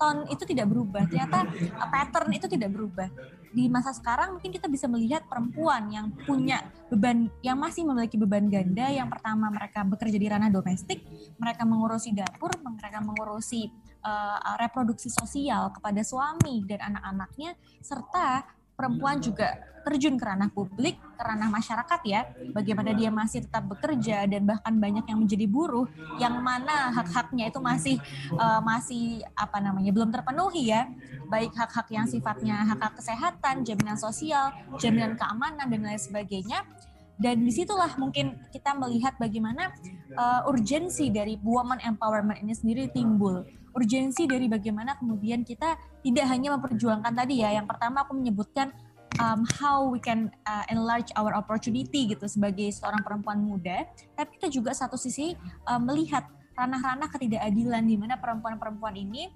ton 0.00 0.24
itu 0.32 0.48
tidak 0.48 0.72
berubah, 0.72 1.04
ternyata 1.08 1.44
uh, 1.76 1.88
pattern 1.88 2.32
itu 2.32 2.48
tidak 2.48 2.72
berubah. 2.72 3.08
Di 3.50 3.66
masa 3.66 3.90
sekarang 3.92 4.38
mungkin 4.38 4.54
kita 4.54 4.70
bisa 4.70 4.86
melihat 4.86 5.26
perempuan 5.26 5.90
yang 5.90 6.14
punya 6.24 6.64
beban, 6.88 7.28
yang 7.44 7.58
masih 7.60 7.84
memiliki 7.84 8.16
beban 8.16 8.48
ganda. 8.48 8.88
Yang 8.88 9.16
pertama 9.18 9.52
mereka 9.52 9.84
bekerja 9.84 10.16
di 10.16 10.26
ranah 10.28 10.48
domestik, 10.48 11.04
mereka 11.36 11.68
mengurusi 11.68 12.16
dapur, 12.16 12.52
mereka 12.62 13.02
mengurusi 13.02 13.68
uh, 14.06 14.56
reproduksi 14.56 15.12
sosial 15.12 15.72
kepada 15.74 16.00
suami 16.00 16.64
dan 16.64 16.94
anak-anaknya, 16.94 17.58
serta 17.82 18.59
perempuan 18.80 19.20
juga 19.20 19.60
terjun 19.80 20.16
ke 20.20 20.24
ranah 20.24 20.52
publik, 20.52 20.96
ke 20.96 21.22
ranah 21.24 21.48
masyarakat 21.48 22.00
ya, 22.04 22.20
bagaimana 22.52 22.92
dia 22.92 23.08
masih 23.08 23.44
tetap 23.48 23.64
bekerja 23.64 24.28
dan 24.28 24.44
bahkan 24.44 24.76
banyak 24.76 25.04
yang 25.08 25.18
menjadi 25.20 25.48
buruh, 25.48 25.88
yang 26.20 26.36
mana 26.40 26.92
hak-haknya 26.92 27.48
itu 27.48 27.60
masih 27.60 27.96
uh, 28.36 28.60
masih 28.60 29.24
apa 29.32 29.56
namanya 29.60 29.88
belum 29.92 30.12
terpenuhi 30.12 30.68
ya, 30.68 30.88
baik 31.32 31.56
hak-hak 31.56 31.88
yang 31.92 32.04
sifatnya 32.04 32.60
hak-hak 32.68 32.92
kesehatan, 33.00 33.64
jaminan 33.64 33.96
sosial, 33.96 34.52
jaminan 34.76 35.16
keamanan 35.16 35.68
dan 35.68 35.80
lain 35.80 36.00
sebagainya. 36.00 36.64
Dan 37.20 37.44
di 37.44 37.52
situlah 37.52 37.92
mungkin 38.00 38.32
kita 38.48 38.72
melihat 38.72 39.12
bagaimana 39.20 39.76
uh, 40.16 40.48
urgensi 40.48 41.12
dari 41.12 41.36
woman 41.44 41.76
empowerment 41.84 42.40
ini 42.40 42.56
sendiri 42.56 42.88
timbul 42.88 43.44
urgensi 43.74 44.26
dari 44.26 44.46
bagaimana 44.50 44.98
kemudian 44.98 45.46
kita 45.46 45.78
tidak 46.02 46.26
hanya 46.28 46.56
memperjuangkan 46.58 47.12
tadi 47.12 47.42
ya. 47.42 47.54
Yang 47.54 47.66
pertama 47.70 48.04
aku 48.04 48.12
menyebutkan 48.18 48.74
um, 49.18 49.42
how 49.58 49.86
we 49.88 49.98
can 49.98 50.30
uh, 50.46 50.64
enlarge 50.70 51.10
our 51.18 51.34
opportunity 51.34 52.10
gitu 52.10 52.26
sebagai 52.30 52.70
seorang 52.70 53.02
perempuan 53.02 53.42
muda, 53.42 53.86
tapi 54.14 54.38
kita 54.38 54.48
juga 54.52 54.70
satu 54.76 54.94
sisi 54.94 55.34
uh, 55.66 55.80
melihat 55.80 56.26
ranah-ranah 56.54 57.08
ketidakadilan 57.08 57.82
di 57.88 57.96
mana 57.96 58.20
perempuan-perempuan 58.20 58.94
ini 58.94 59.32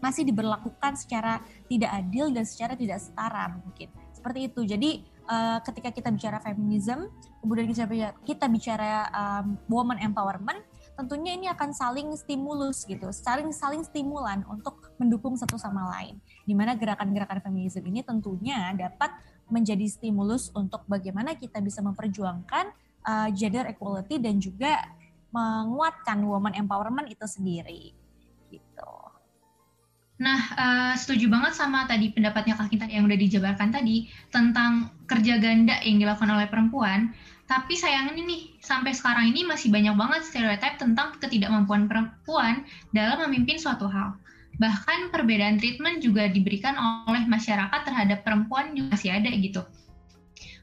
masih 0.00 0.24
diberlakukan 0.24 0.96
secara 0.96 1.44
tidak 1.68 1.92
adil 1.92 2.32
dan 2.32 2.44
secara 2.44 2.72
tidak 2.76 3.00
setara 3.00 3.52
mungkin. 3.52 3.88
Seperti 4.16 4.52
itu. 4.52 4.60
Jadi 4.64 4.90
uh, 5.28 5.60
ketika 5.64 5.92
kita 5.92 6.08
bicara 6.12 6.40
feminism, 6.40 7.08
kemudian 7.40 7.68
kita 7.68 7.84
bicara, 7.88 8.12
kita 8.24 8.46
bicara 8.48 8.92
um, 9.12 9.56
woman 9.68 10.00
empowerment, 10.00 10.60
tentunya 11.00 11.32
ini 11.32 11.48
akan 11.48 11.72
saling 11.72 12.12
stimulus 12.12 12.84
gitu, 12.84 13.08
saling 13.08 13.48
saling 13.56 13.80
stimulan 13.80 14.44
untuk 14.44 14.92
mendukung 15.00 15.32
satu 15.34 15.56
sama 15.56 15.88
lain. 15.96 16.20
Di 16.44 16.52
mana 16.52 16.76
gerakan-gerakan 16.76 17.40
feminisme 17.40 17.80
ini 17.88 18.04
tentunya 18.04 18.76
dapat 18.76 19.08
menjadi 19.48 19.88
stimulus 19.88 20.52
untuk 20.52 20.84
bagaimana 20.84 21.32
kita 21.34 21.58
bisa 21.64 21.80
memperjuangkan 21.80 22.70
uh, 23.08 23.28
gender 23.32 23.66
equality 23.72 24.20
dan 24.20 24.36
juga 24.36 24.76
menguatkan 25.32 26.20
woman 26.22 26.52
empowerment 26.52 27.08
itu 27.08 27.24
sendiri. 27.24 27.96
Gitu. 28.52 28.92
Nah, 30.20 30.40
uh, 30.52 30.92
setuju 31.00 31.32
banget 31.32 31.56
sama 31.56 31.88
tadi 31.88 32.12
pendapatnya 32.12 32.52
Kak 32.52 32.68
Kinta 32.68 32.84
yang 32.84 33.08
udah 33.08 33.16
dijabarkan 33.16 33.72
tadi 33.72 34.12
tentang 34.28 34.92
kerja 35.08 35.40
ganda 35.40 35.80
yang 35.80 35.96
dilakukan 35.96 36.28
oleh 36.28 36.44
perempuan. 36.44 37.16
Tapi 37.50 37.74
sayangnya 37.74 38.22
nih, 38.22 38.62
sampai 38.62 38.94
sekarang 38.94 39.34
ini 39.34 39.42
masih 39.42 39.74
banyak 39.74 39.98
banget 39.98 40.22
stereotip 40.22 40.78
tentang 40.78 41.18
ketidakmampuan 41.18 41.90
perempuan 41.90 42.62
dalam 42.94 43.26
memimpin 43.26 43.58
suatu 43.58 43.90
hal. 43.90 44.14
Bahkan 44.62 45.10
perbedaan 45.10 45.58
treatment 45.58 45.98
juga 45.98 46.30
diberikan 46.30 46.78
oleh 47.10 47.26
masyarakat 47.26 47.80
terhadap 47.82 48.22
perempuan 48.22 48.70
juga 48.78 48.94
masih 48.94 49.10
ada 49.10 49.26
gitu. 49.34 49.66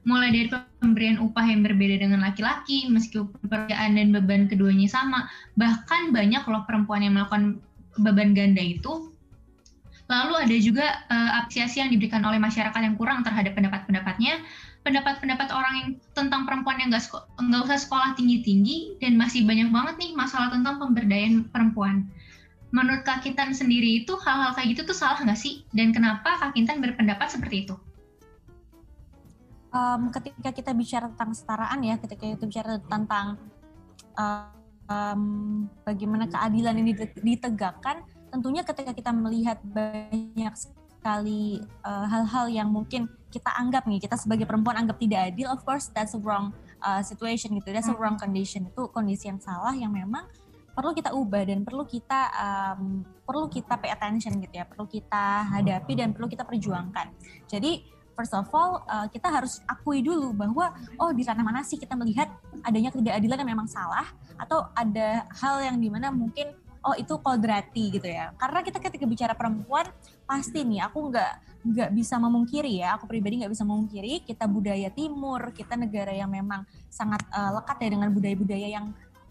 mulai 0.07 0.31
dari 0.31 0.47
pemberian 0.79 1.19
upah 1.19 1.43
yang 1.43 1.67
berbeda 1.67 1.99
dengan 1.99 2.23
laki-laki, 2.23 2.87
meskipun 2.87 3.27
pekerjaan 3.43 3.99
dan 3.99 4.15
beban 4.15 4.47
keduanya 4.47 4.87
sama, 4.87 5.27
bahkan 5.59 6.15
banyak 6.15 6.47
loh 6.47 6.63
perempuan 6.63 7.03
yang 7.03 7.19
melakukan 7.19 7.59
beban 7.99 8.31
ganda 8.31 8.63
itu. 8.63 9.11
Lalu 10.07 10.33
ada 10.47 10.55
juga 10.63 11.03
uh, 11.11 11.43
apresiasi 11.43 11.83
yang 11.83 11.91
diberikan 11.91 12.23
oleh 12.23 12.39
masyarakat 12.39 12.79
yang 12.79 12.95
kurang 12.95 13.27
terhadap 13.27 13.59
pendapat-pendapatnya, 13.59 14.39
pendapat-pendapat 14.87 15.51
orang 15.51 15.73
yang 15.75 15.89
tentang 16.15 16.47
perempuan 16.47 16.79
yang 16.79 16.87
nggak 16.95 17.11
nggak 17.35 17.61
usah 17.67 17.75
sekolah 17.83 18.15
tinggi-tinggi 18.15 18.95
dan 19.03 19.19
masih 19.19 19.43
banyak 19.43 19.67
banget 19.67 19.95
nih 19.99 20.11
masalah 20.15 20.47
tentang 20.47 20.79
pemberdayaan 20.79 21.51
perempuan. 21.51 22.07
Menurut 22.71 23.03
Kak 23.03 23.27
Kintan 23.27 23.51
sendiri 23.51 24.03
itu 24.03 24.15
hal-hal 24.23 24.55
kayak 24.55 24.79
gitu 24.79 24.87
tuh 24.87 24.95
salah 24.95 25.19
nggak 25.19 25.35
sih? 25.35 25.67
Dan 25.75 25.91
kenapa 25.91 26.39
Kak 26.39 26.55
Kintan 26.55 26.79
berpendapat 26.79 27.27
seperti 27.27 27.67
itu? 27.67 27.75
Um, 29.75 30.07
ketika 30.07 30.55
kita 30.55 30.71
bicara 30.71 31.11
tentang 31.11 31.35
kesetaraan 31.35 31.79
ya, 31.83 31.95
ketika 31.99 32.23
kita 32.23 32.43
bicara 32.47 32.79
tentang 32.87 33.35
um, 34.87 35.23
bagaimana 35.83 36.31
keadilan 36.31 36.75
ini 36.79 36.91
ditegakkan, 37.19 38.07
tentunya 38.31 38.63
ketika 38.63 38.95
kita 38.95 39.11
melihat 39.11 39.59
banyak 39.63 40.53
sekali 40.55 41.59
eh, 41.63 42.05
hal-hal 42.07 42.45
uh, 42.47 42.51
yang 42.51 42.67
mungkin 42.71 43.07
kita 43.27 43.51
anggap 43.59 43.83
nih 43.85 43.99
kita 43.99 44.15
sebagai 44.15 44.47
perempuan 44.47 44.79
anggap 44.79 44.97
tidak 44.97 45.35
adil 45.35 45.47
of 45.51 45.61
course 45.67 45.91
that's 45.91 46.15
a 46.15 46.21
wrong 46.21 46.55
uh, 46.81 47.01
situation 47.03 47.53
gitu. 47.57 47.69
That's 47.73 47.89
a 47.89 47.95
wrong 47.97 48.17
condition. 48.19 48.69
Itu 48.69 48.89
kondisi 48.93 49.27
yang 49.29 49.41
salah 49.41 49.73
yang 49.73 49.91
memang 49.93 50.27
perlu 50.77 50.93
kita 50.93 51.09
ubah 51.09 51.41
dan 51.49 51.65
perlu 51.65 51.89
kita 51.89 52.29
um, 52.37 53.01
perlu 53.25 53.49
kita 53.49 53.81
pay 53.81 53.89
attention 53.89 54.37
gitu 54.37 54.61
ya 54.61 54.65
perlu 54.69 54.85
kita 54.85 55.49
hadapi 55.57 55.93
dan 55.97 56.13
perlu 56.13 56.29
kita 56.29 56.45
perjuangkan. 56.45 57.09
Jadi 57.49 57.81
first 58.13 58.33
of 58.37 58.45
all 58.53 58.85
uh, 58.85 59.09
kita 59.09 59.25
harus 59.25 59.57
akui 59.65 60.05
dulu 60.05 60.37
bahwa 60.37 60.73
oh 61.01 61.09
di 61.13 61.25
ranah 61.25 61.41
mana 61.41 61.65
sih 61.65 61.81
kita 61.81 61.97
melihat 61.97 62.29
adanya 62.61 62.93
ketidakadilan 62.93 63.41
yang 63.41 63.51
memang 63.57 63.69
salah 63.69 64.05
atau 64.37 64.69
ada 64.77 65.25
hal 65.41 65.65
yang 65.65 65.77
di 65.81 65.89
mana 65.89 66.13
mungkin 66.13 66.53
oh 66.87 66.95
itu 66.95 67.13
kodrati 67.19 67.99
gitu 67.99 68.07
ya. 68.07 68.31
Karena 68.39 68.63
kita 68.63 68.79
ketika 68.79 69.03
bicara 69.03 69.33
perempuan 69.35 69.85
pasti 70.23 70.63
nih 70.63 70.87
aku 70.87 71.11
nggak 71.11 71.33
nggak 71.67 71.89
bisa 71.91 72.15
memungkiri 72.15 72.79
ya 72.79 72.95
aku 72.95 73.11
pribadi 73.11 73.43
nggak 73.43 73.51
bisa 73.51 73.67
memungkiri 73.67 74.23
kita 74.23 74.47
budaya 74.47 74.87
timur 74.87 75.51
kita 75.51 75.75
negara 75.75 76.15
yang 76.15 76.31
memang 76.31 76.63
sangat 76.87 77.19
uh, 77.35 77.59
lekat 77.59 77.77
ya 77.83 77.89
dengan 77.91 78.09
budaya-budaya 78.15 78.67
yang 78.71 78.85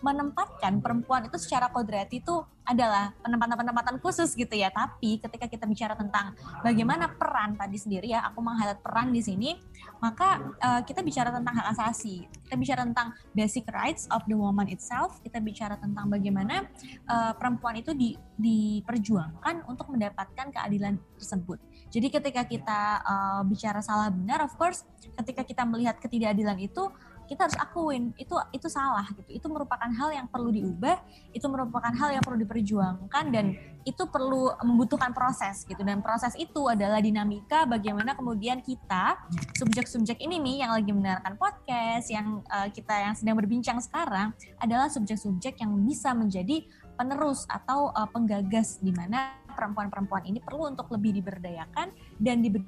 menempatkan 0.05 0.85
perempuan 0.85 1.25
itu 1.25 1.41
secara 1.41 1.73
kodrati 1.73 2.21
itu 2.21 2.45
adalah 2.67 3.15
penempatan-penempatan 3.23 4.03
khusus 4.03 4.35
gitu 4.35 4.53
ya. 4.53 4.69
Tapi 4.75 5.23
ketika 5.23 5.47
kita 5.47 5.65
bicara 5.65 5.95
tentang 5.95 6.35
bagaimana 6.61 7.15
peran 7.15 7.55
tadi 7.55 7.79
sendiri 7.79 8.11
ya, 8.11 8.27
aku 8.27 8.43
menghighlight 8.43 8.83
peran 8.83 9.15
di 9.15 9.23
sini, 9.23 9.55
maka 10.03 10.43
uh, 10.59 10.81
kita 10.83 11.01
bicara 11.01 11.31
tentang 11.31 11.55
hak 11.55 11.67
asasi. 11.79 12.27
Kita 12.27 12.59
bicara 12.59 12.83
tentang 12.83 13.15
basic 13.33 13.65
rights 13.71 14.11
of 14.11 14.21
the 14.27 14.35
woman 14.35 14.67
itself. 14.69 15.23
Kita 15.23 15.39
bicara 15.39 15.79
tentang 15.79 16.11
bagaimana 16.11 16.67
uh, 17.07 17.33
perempuan 17.39 17.79
itu 17.79 17.95
di, 17.95 18.19
diperjuangkan 18.37 19.65
untuk 19.71 19.89
mendapatkan 19.95 20.51
keadilan 20.51 20.99
tersebut. 21.17 21.63
Jadi 21.89 22.11
ketika 22.11 22.43
kita 22.45 22.81
uh, 23.07 23.43
bicara 23.47 23.79
salah 23.79 24.11
benar, 24.11 24.43
of 24.43 24.53
course, 24.59 24.83
ketika 25.23 25.47
kita 25.47 25.63
melihat 25.63 26.03
ketidakadilan 26.03 26.59
itu 26.59 26.91
kita 27.27 27.51
harus 27.51 27.59
akuin 27.59 28.15
itu 28.17 28.35
itu 28.55 28.67
salah 28.71 29.05
gitu. 29.13 29.31
Itu 29.43 29.47
merupakan 29.51 29.87
hal 29.87 30.11
yang 30.15 30.27
perlu 30.31 30.55
diubah 30.55 31.03
itu 31.35 31.47
merupakan 31.51 31.93
hal 31.93 32.15
yang 32.15 32.23
perlu 32.23 32.39
diperjuangkan 32.47 33.25
dan 33.35 33.59
itu 33.87 34.03
perlu 34.11 34.51
membutuhkan 34.63 35.15
proses 35.15 35.67
gitu. 35.67 35.83
Dan 35.83 36.03
proses 36.03 36.35
itu 36.39 36.67
adalah 36.67 37.03
dinamika 37.03 37.67
bagaimana 37.67 38.15
kemudian 38.15 38.63
kita 38.63 39.19
subjek-subjek 39.59 40.23
ini 40.23 40.39
nih 40.43 40.57
yang 40.67 40.73
lagi 40.75 40.91
mendengarkan 40.91 41.35
podcast 41.39 42.07
yang 42.11 42.43
uh, 42.51 42.71
kita 42.71 42.95
yang 42.95 43.15
sedang 43.15 43.37
berbincang 43.39 43.79
sekarang 43.83 44.35
adalah 44.63 44.87
subjek-subjek 44.87 45.59
yang 45.61 45.75
bisa 45.85 46.15
menjadi 46.15 46.67
penerus 46.97 47.45
atau 47.47 47.93
uh, 47.93 48.09
penggagas 48.09 48.81
di 48.81 48.91
mana 48.91 49.37
perempuan-perempuan 49.53 50.25
ini 50.25 50.41
perlu 50.41 50.73
untuk 50.73 50.89
lebih 50.93 51.21
diberdayakan 51.21 51.93
dan 52.17 52.41
diberi 52.41 52.65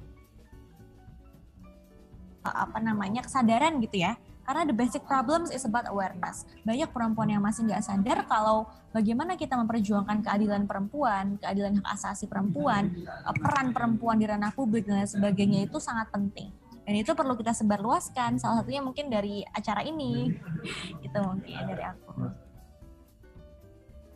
apa 2.39 2.79
namanya 2.79 3.21
kesadaran 3.21 3.77
gitu 3.83 4.01
ya 4.01 4.15
karena 4.49 4.65
the 4.65 4.73
basic 4.73 5.05
problems 5.05 5.53
is 5.53 5.61
about 5.61 5.85
awareness. 5.93 6.41
Banyak 6.65 6.89
perempuan 6.89 7.29
yang 7.29 7.45
masih 7.45 7.69
nggak 7.69 7.85
sadar 7.85 8.25
kalau 8.25 8.65
bagaimana 8.89 9.37
kita 9.37 9.53
memperjuangkan 9.53 10.25
keadilan 10.25 10.65
perempuan, 10.65 11.37
keadilan 11.37 11.77
hak 11.77 11.87
asasi 11.93 12.25
perempuan, 12.25 12.89
peran 13.37 13.69
perempuan 13.77 14.17
di 14.17 14.25
ranah 14.25 14.49
publik 14.49 14.89
dan 14.89 15.05
lain 15.05 15.09
sebagainya 15.13 15.69
itu 15.69 15.77
sangat 15.77 16.09
penting. 16.09 16.49
Dan 16.81 16.97
itu 16.97 17.13
perlu 17.13 17.37
kita 17.37 17.53
sebarluaskan. 17.53 18.41
Salah 18.41 18.65
satunya 18.65 18.81
mungkin 18.81 19.13
dari 19.13 19.45
acara 19.53 19.85
ini. 19.85 20.33
itu 21.05 21.19
mungkin 21.21 21.53
dari 21.69 21.85
aku. 21.85 22.09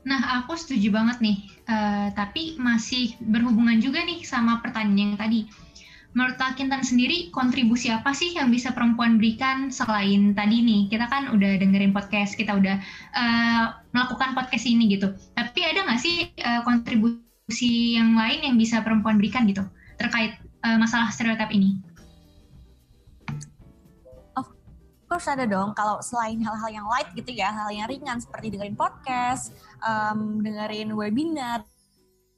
Nah, 0.09 0.41
aku 0.41 0.57
setuju 0.57 0.89
banget 0.89 1.21
nih. 1.21 1.37
Uh, 1.69 2.09
tapi 2.17 2.57
masih 2.57 3.13
berhubungan 3.21 3.77
juga 3.77 4.01
nih 4.01 4.25
sama 4.25 4.65
pertanyaan 4.65 5.13
yang 5.13 5.13
tadi 5.13 5.45
menurut 6.13 6.37
Kak 6.37 6.57
Kintan 6.57 6.85
sendiri 6.85 7.33
kontribusi 7.33 7.89
apa 7.89 8.13
sih 8.13 8.37
yang 8.37 8.53
bisa 8.53 8.69
perempuan 8.69 9.17
berikan 9.17 9.73
selain 9.73 10.37
tadi 10.37 10.61
nih? 10.61 10.81
Kita 10.93 11.09
kan 11.09 11.33
udah 11.33 11.57
dengerin 11.57 11.93
podcast 11.93 12.37
kita 12.37 12.53
udah 12.53 12.77
uh, 13.17 13.65
melakukan 13.91 14.37
podcast 14.37 14.65
ini 14.69 14.93
gitu. 14.93 15.09
Tapi 15.33 15.59
ada 15.65 15.89
nggak 15.89 16.01
sih 16.01 16.29
uh, 16.45 16.61
kontribusi 16.61 17.97
yang 17.97 18.13
lain 18.13 18.45
yang 18.45 18.55
bisa 18.55 18.85
perempuan 18.85 19.17
berikan 19.17 19.49
gitu 19.49 19.65
terkait 19.97 20.37
uh, 20.61 20.77
masalah 20.77 21.09
stereotip 21.09 21.49
ini? 21.49 21.81
Of 24.37 24.53
course 25.09 25.25
ada 25.25 25.49
dong. 25.49 25.73
Kalau 25.73 25.97
selain 26.05 26.37
hal-hal 26.45 26.69
yang 26.69 26.87
light 26.93 27.09
gitu 27.17 27.33
ya 27.33 27.49
hal 27.49 27.73
yang 27.73 27.89
ringan 27.89 28.21
seperti 28.21 28.53
dengerin 28.53 28.77
podcast, 28.77 29.49
um, 29.81 30.45
dengerin 30.45 30.93
webinar 30.93 31.65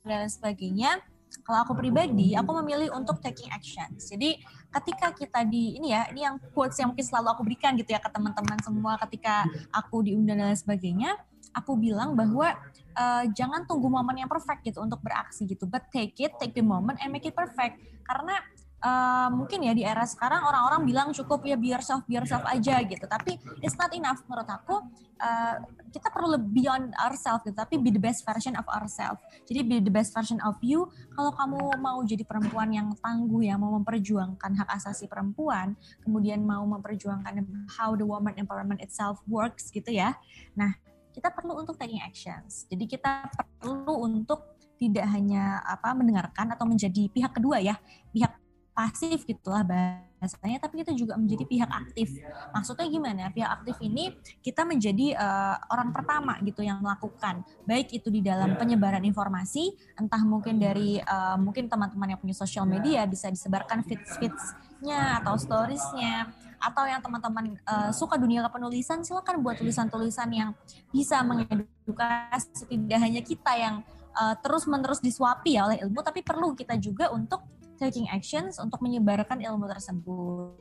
dan 0.07 0.31
sebagainya 0.31 1.03
kalau 1.43 1.67
aku 1.67 1.73
pribadi, 1.75 2.37
aku 2.37 2.51
memilih 2.63 2.93
untuk 2.95 3.19
taking 3.19 3.51
action. 3.51 3.89
Jadi 3.97 4.39
ketika 4.71 5.11
kita 5.11 5.41
di 5.43 5.75
ini 5.75 5.91
ya, 5.91 6.07
ini 6.13 6.23
yang 6.23 6.39
quotes 6.53 6.77
yang 6.79 6.93
mungkin 6.93 7.03
selalu 7.03 7.27
aku 7.35 7.41
berikan 7.43 7.73
gitu 7.75 7.91
ya 7.91 7.99
ke 7.99 8.09
teman-teman 8.11 8.59
semua 8.63 8.95
ketika 9.07 9.43
aku 9.73 10.05
diundang 10.05 10.39
dan 10.39 10.55
sebagainya, 10.55 11.17
aku 11.55 11.79
bilang 11.79 12.13
bahwa 12.13 12.51
uh, 12.95 13.23
jangan 13.31 13.63
tunggu 13.63 13.87
momen 13.87 14.23
yang 14.23 14.29
perfect 14.31 14.63
gitu 14.67 14.83
untuk 14.83 14.99
beraksi 14.99 15.47
gitu, 15.47 15.63
but 15.67 15.87
take 15.91 16.15
it, 16.19 16.35
take 16.39 16.55
the 16.55 16.63
moment 16.63 16.99
and 16.99 17.11
make 17.11 17.23
it 17.23 17.35
perfect. 17.35 17.79
Karena 18.05 18.37
uh, 18.81 19.29
mungkin 19.31 19.63
ya 19.63 19.73
di 19.75 19.85
era 19.85 20.03
sekarang 20.03 20.43
orang-orang 20.43 20.81
bilang 20.83 21.07
cukup 21.15 21.45
ya 21.47 21.55
be 21.55 21.71
yourself, 21.71 22.03
be 22.09 22.17
yourself 22.19 22.43
aja 22.49 22.81
gitu. 22.83 23.05
Tapi 23.05 23.37
it's 23.63 23.77
not 23.79 23.93
enough 23.95 24.19
menurut 24.27 24.49
aku. 24.49 24.83
Uh, 25.15 25.63
kita 25.95 26.11
perlu 26.11 26.35
beyond 26.51 26.91
ourselves 26.99 27.47
gitu, 27.47 27.55
tapi 27.55 27.79
be 27.79 27.87
the 27.87 28.01
best 28.01 28.27
version 28.27 28.51
of 28.59 28.67
ourselves. 28.67 29.23
Jadi 29.47 29.59
be 29.63 29.75
the 29.79 29.93
best 29.93 30.11
version 30.11 30.43
of 30.43 30.59
you. 30.59 30.91
Kalau 31.15 31.31
kamu 31.31 31.79
mau 31.79 32.03
jadi 32.03 32.27
perempuan 32.27 32.67
yang 32.75 32.91
tangguh 32.99 33.47
ya, 33.47 33.55
mau 33.55 33.71
memperjuangkan 33.79 34.51
hak 34.59 34.69
asasi 34.75 35.07
perempuan, 35.07 35.71
kemudian 36.03 36.43
mau 36.43 36.67
memperjuangkan 36.67 37.47
how 37.79 37.95
the 37.95 38.03
woman 38.03 38.35
empowerment 38.35 38.83
itself 38.83 39.23
works 39.23 39.71
gitu 39.71 39.87
ya. 39.87 40.19
Nah, 40.51 40.75
kita 41.15 41.31
perlu 41.31 41.63
untuk 41.63 41.79
taking 41.79 42.03
actions. 42.03 42.67
Jadi 42.67 42.83
kita 42.83 43.31
perlu 43.31 44.03
untuk 44.03 44.59
tidak 44.75 45.07
hanya 45.07 45.63
apa 45.63 45.95
mendengarkan 45.95 46.51
atau 46.51 46.67
menjadi 46.67 47.07
pihak 47.07 47.31
kedua 47.31 47.63
ya, 47.63 47.79
pihak 48.11 48.34
pasif 48.75 49.23
gitulah 49.23 49.63
bahasanya 49.63 50.59
tapi 50.59 50.83
kita 50.83 50.91
juga 50.91 51.15
menjadi 51.15 51.47
pihak 51.47 51.71
aktif. 51.71 52.19
Maksudnya 52.51 52.91
gimana? 52.91 53.31
Pihak 53.31 53.49
aktif 53.63 53.79
ini 53.79 54.11
kita 54.43 54.67
menjadi 54.67 55.15
uh, 55.15 55.55
orang 55.71 55.95
pertama 55.95 56.35
gitu 56.43 56.59
yang 56.59 56.83
melakukan. 56.83 57.47
Baik 57.63 57.95
itu 57.95 58.11
di 58.11 58.19
dalam 58.19 58.59
penyebaran 58.59 59.01
informasi 59.07 59.71
entah 59.95 60.19
mungkin 60.27 60.59
dari 60.59 60.99
uh, 60.99 61.39
mungkin 61.39 61.71
teman-teman 61.71 62.13
yang 62.13 62.19
punya 62.19 62.35
sosial 62.35 62.67
media 62.67 63.07
bisa 63.07 63.31
disebarkan 63.31 63.87
feeds 63.87 64.19
feedsnya 64.19 65.23
atau 65.23 65.39
storiesnya 65.39 66.35
atau 66.59 66.83
yang 66.83 66.99
teman-teman 66.99 67.55
uh, 67.63 67.91
suka 67.95 68.19
dunia 68.19 68.43
kepenulisan 68.43 69.07
silakan 69.07 69.39
buat 69.39 69.55
tulisan-tulisan 69.55 70.29
yang 70.35 70.49
bisa 70.91 71.23
mengedukasi 71.23 72.67
tidak 72.67 72.99
hanya 72.99 73.21
kita 73.23 73.51
yang 73.55 73.75
uh, 74.17 74.35
terus 74.39 74.67
menerus 74.67 74.99
disuapi 74.99 75.55
ya 75.55 75.67
oleh 75.69 75.77
ilmu 75.85 75.99
tapi 76.01 76.25
perlu 76.25 76.55
kita 76.57 76.75
juga 76.79 77.11
untuk 77.13 77.43
taking 77.77 78.07
actions 78.09 78.57
untuk 78.57 78.81
menyebarkan 78.81 79.39
ilmu 79.43 79.67
tersebut. 79.69 80.55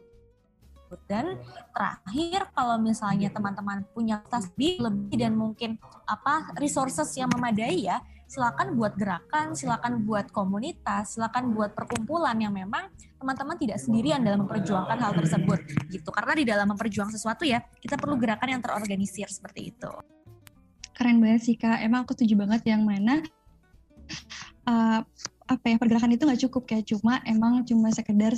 Dan 1.10 1.42
terakhir 1.74 2.54
kalau 2.54 2.78
misalnya 2.78 3.26
teman-teman 3.32 3.82
punya 3.90 4.22
tas 4.30 4.46
lebih 4.54 5.18
dan 5.18 5.34
mungkin 5.34 5.74
apa 6.06 6.54
resources 6.54 7.10
yang 7.18 7.26
memadai 7.34 7.90
ya, 7.90 7.98
silakan 8.30 8.78
buat 8.78 8.94
gerakan, 8.94 9.58
silakan 9.58 10.06
buat 10.06 10.30
komunitas, 10.30 11.18
silakan 11.18 11.50
buat 11.50 11.74
perkumpulan 11.74 12.38
yang 12.38 12.54
memang 12.54 12.90
teman-teman 13.18 13.56
tidak 13.56 13.78
sendirian 13.80 14.20
dalam 14.22 14.46
memperjuangkan 14.46 14.98
hal 15.00 15.12
tersebut 15.18 15.60
gitu. 15.90 16.10
Karena 16.14 16.32
di 16.36 16.44
dalam 16.46 16.66
memperjuang 16.74 17.10
sesuatu 17.10 17.42
ya, 17.42 17.62
kita 17.82 17.98
perlu 17.98 18.14
gerakan 18.14 18.58
yang 18.58 18.62
terorganisir 18.62 19.26
seperti 19.26 19.74
itu. 19.74 19.90
Keren 20.94 21.18
banget 21.18 21.42
sih 21.42 21.56
Kak. 21.58 21.82
Emang 21.82 22.06
aku 22.06 22.14
setuju 22.14 22.38
banget 22.38 22.62
yang 22.70 22.86
mana 22.86 23.18
uh, 24.68 25.00
apa 25.44 25.64
ya 25.70 25.76
pergerakan 25.76 26.16
itu 26.16 26.24
nggak 26.24 26.42
cukup 26.48 26.62
kayak 26.64 26.84
cuma 26.88 27.20
emang 27.28 27.64
cuma 27.68 27.92
sekedar 27.92 28.32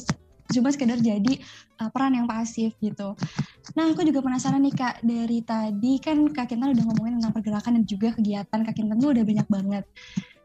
cuma 0.50 0.70
sekedar 0.70 0.98
jadi 1.02 1.42
uh, 1.82 1.90
peran 1.90 2.14
yang 2.14 2.26
pasif 2.30 2.74
gitu. 2.78 3.18
Nah, 3.74 3.90
aku 3.90 4.06
juga 4.06 4.22
penasaran 4.22 4.62
nih 4.62 4.74
Kak, 4.74 4.94
dari 5.02 5.42
tadi 5.42 5.98
kan 5.98 6.22
Kak 6.30 6.54
Kintan 6.54 6.70
udah 6.70 6.84
ngomongin 6.86 7.18
tentang 7.18 7.34
pergerakan 7.34 7.82
dan 7.82 7.84
juga 7.84 8.14
kegiatan 8.14 8.58
Kak 8.62 8.74
Kintan 8.78 8.96
tuh 9.02 9.10
udah 9.10 9.24
banyak 9.26 9.48
banget. 9.50 9.84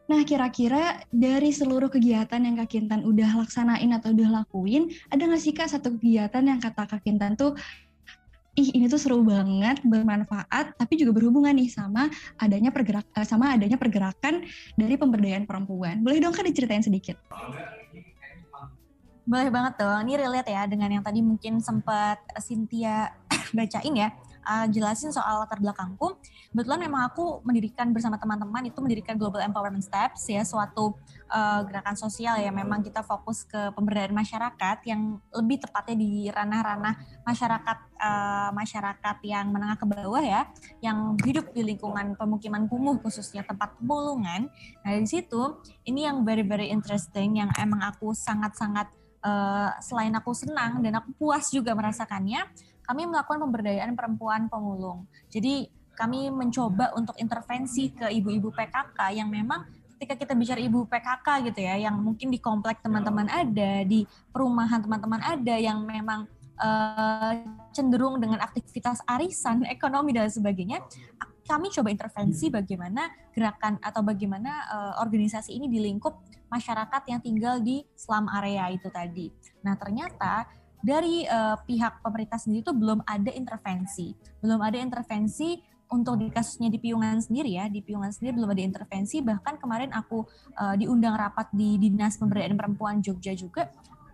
Nah, 0.09 0.27
kira-kira 0.27 1.05
dari 1.13 1.53
seluruh 1.53 1.87
kegiatan 1.87 2.41
yang 2.41 2.57
Kak 2.57 2.69
Kintan 2.73 3.05
udah 3.05 3.45
laksanain 3.45 3.93
atau 3.93 4.11
udah 4.11 4.41
lakuin, 4.41 4.89
ada 5.13 5.21
nggak 5.21 5.41
sih 5.41 5.53
Kak 5.53 5.69
satu 5.69 5.93
kegiatan 5.95 6.43
yang 6.43 6.57
kata 6.57 6.89
Kak 6.89 7.05
Kintan 7.05 7.37
tuh 7.37 7.53
ih 8.51 8.69
ini 8.75 8.85
tuh 8.91 8.99
seru 8.99 9.23
banget, 9.23 9.79
bermanfaat, 9.83 10.75
tapi 10.75 10.99
juga 10.99 11.15
berhubungan 11.15 11.55
nih 11.55 11.71
sama 11.71 12.11
adanya 12.35 12.67
pergerak 12.67 13.07
eh, 13.15 13.23
sama 13.23 13.55
adanya 13.55 13.79
pergerakan 13.79 14.43
dari 14.75 14.99
pemberdayaan 14.99 15.47
perempuan. 15.47 16.03
Boleh 16.03 16.19
dong 16.19 16.35
kan 16.35 16.43
diceritain 16.43 16.83
sedikit? 16.83 17.15
Boleh 19.23 19.47
banget 19.47 19.79
dong. 19.79 20.03
Ini 20.03 20.27
relate 20.27 20.51
ya 20.51 20.67
dengan 20.67 20.91
yang 20.91 21.03
tadi 21.05 21.23
mungkin 21.23 21.63
sempat 21.63 22.19
Cynthia 22.43 23.15
bacain 23.57 23.95
ya 23.95 24.09
uh, 24.43 24.67
jelasin 24.69 25.13
soal 25.13 25.41
latar 25.41 25.61
belakangku. 25.61 26.17
Kebetulan 26.51 26.83
memang 26.83 27.07
aku 27.07 27.39
mendirikan 27.47 27.95
bersama 27.95 28.19
teman-teman 28.19 28.67
itu 28.67 28.77
mendirikan 28.83 29.15
Global 29.15 29.41
Empowerment 29.45 29.85
Steps 29.85 30.27
ya 30.27 30.43
suatu 30.43 30.97
uh, 31.31 31.61
gerakan 31.63 31.95
sosial 31.95 32.41
ya 32.41 32.51
memang 32.51 32.83
kita 32.83 33.01
fokus 33.01 33.47
ke 33.47 33.71
pemberdayaan 33.73 34.13
masyarakat 34.13 34.77
yang 34.85 35.21
lebih 35.31 35.63
tepatnya 35.63 35.95
di 35.95 36.11
ranah-ranah 36.27 37.23
masyarakat 37.23 37.77
uh, 38.01 38.49
masyarakat 38.51 39.17
yang 39.23 39.47
menengah 39.49 39.77
ke 39.79 39.85
bawah 39.87 40.23
ya 40.23 40.49
yang 40.83 41.15
hidup 41.23 41.53
di 41.55 41.61
lingkungan 41.63 42.17
pemukiman 42.19 42.67
kumuh 42.67 42.99
khususnya 42.99 43.47
tempat 43.47 43.77
pemulungan. 43.79 44.51
Nah 44.83 44.89
dari 44.91 45.07
situ 45.07 45.61
ini 45.87 46.03
yang 46.05 46.27
very 46.27 46.43
very 46.43 46.67
interesting 46.67 47.39
yang 47.39 47.49
emang 47.55 47.79
aku 47.85 48.11
sangat-sangat 48.11 48.91
uh, 49.23 49.71
selain 49.79 50.13
aku 50.17 50.33
senang 50.33 50.81
dan 50.81 50.99
aku 50.99 51.13
puas 51.15 51.49
juga 51.53 51.71
merasakannya 51.77 52.45
kami 52.85 53.07
melakukan 53.07 53.39
pemberdayaan 53.41 53.93
perempuan 53.93 54.47
pemulung. 54.51 55.07
Jadi 55.29 55.69
kami 55.95 56.31
mencoba 56.33 56.95
untuk 56.97 57.13
intervensi 57.19 57.93
ke 57.93 58.09
ibu-ibu 58.09 58.49
PKK 58.49 59.21
yang 59.21 59.29
memang 59.29 59.67
ketika 60.01 60.17
kita 60.17 60.33
bicara 60.33 60.57
ibu 60.57 60.89
PKK 60.89 61.27
gitu 61.53 61.61
ya, 61.61 61.77
yang 61.77 61.93
mungkin 62.01 62.33
di 62.33 62.41
komplek 62.41 62.81
teman-teman 62.81 63.29
ada, 63.29 63.85
di 63.85 64.01
perumahan 64.33 64.81
teman-teman 64.81 65.21
ada 65.21 65.55
yang 65.61 65.85
memang 65.85 66.25
uh, 66.57 67.37
cenderung 67.69 68.17
dengan 68.17 68.41
aktivitas 68.41 69.05
arisan, 69.05 69.61
ekonomi 69.75 70.09
dan 70.09 70.25
sebagainya, 70.25 70.81
kami 71.45 71.69
coba 71.69 71.93
intervensi 71.93 72.49
bagaimana 72.49 73.13
gerakan 73.29 73.77
atau 73.77 74.01
bagaimana 74.01 74.51
uh, 74.73 74.93
organisasi 75.05 75.53
ini 75.53 75.69
di 75.69 75.85
lingkup 75.85 76.17
masyarakat 76.49 77.01
yang 77.05 77.21
tinggal 77.21 77.61
di 77.61 77.85
slum 77.93 78.25
area 78.25 78.73
itu 78.73 78.89
tadi. 78.89 79.29
Nah 79.61 79.77
ternyata 79.77 80.49
dari 80.81 81.25
uh, 81.29 81.57
pihak 81.63 82.01
pemerintah 82.01 82.37
sendiri 82.41 82.65
itu 82.65 82.73
belum 82.73 83.05
ada 83.05 83.31
intervensi, 83.31 84.13
belum 84.41 84.59
ada 84.61 84.77
intervensi 84.81 85.61
untuk 85.91 86.17
di 86.17 86.31
kasusnya 86.31 86.71
di 86.71 86.79
Piungan 86.79 87.19
sendiri 87.19 87.51
ya, 87.51 87.67
di 87.67 87.83
Piungan 87.83 88.09
sendiri 88.09 88.39
belum 88.39 88.49
ada 88.55 88.63
intervensi. 88.63 89.19
Bahkan 89.19 89.59
kemarin 89.59 89.91
aku 89.91 90.23
uh, 90.55 90.75
diundang 90.79 91.19
rapat 91.19 91.51
di 91.51 91.75
Dinas 91.77 92.15
Pemberdayaan 92.15 92.55
Perempuan 92.55 93.03
Jogja 93.03 93.35
juga 93.35 93.69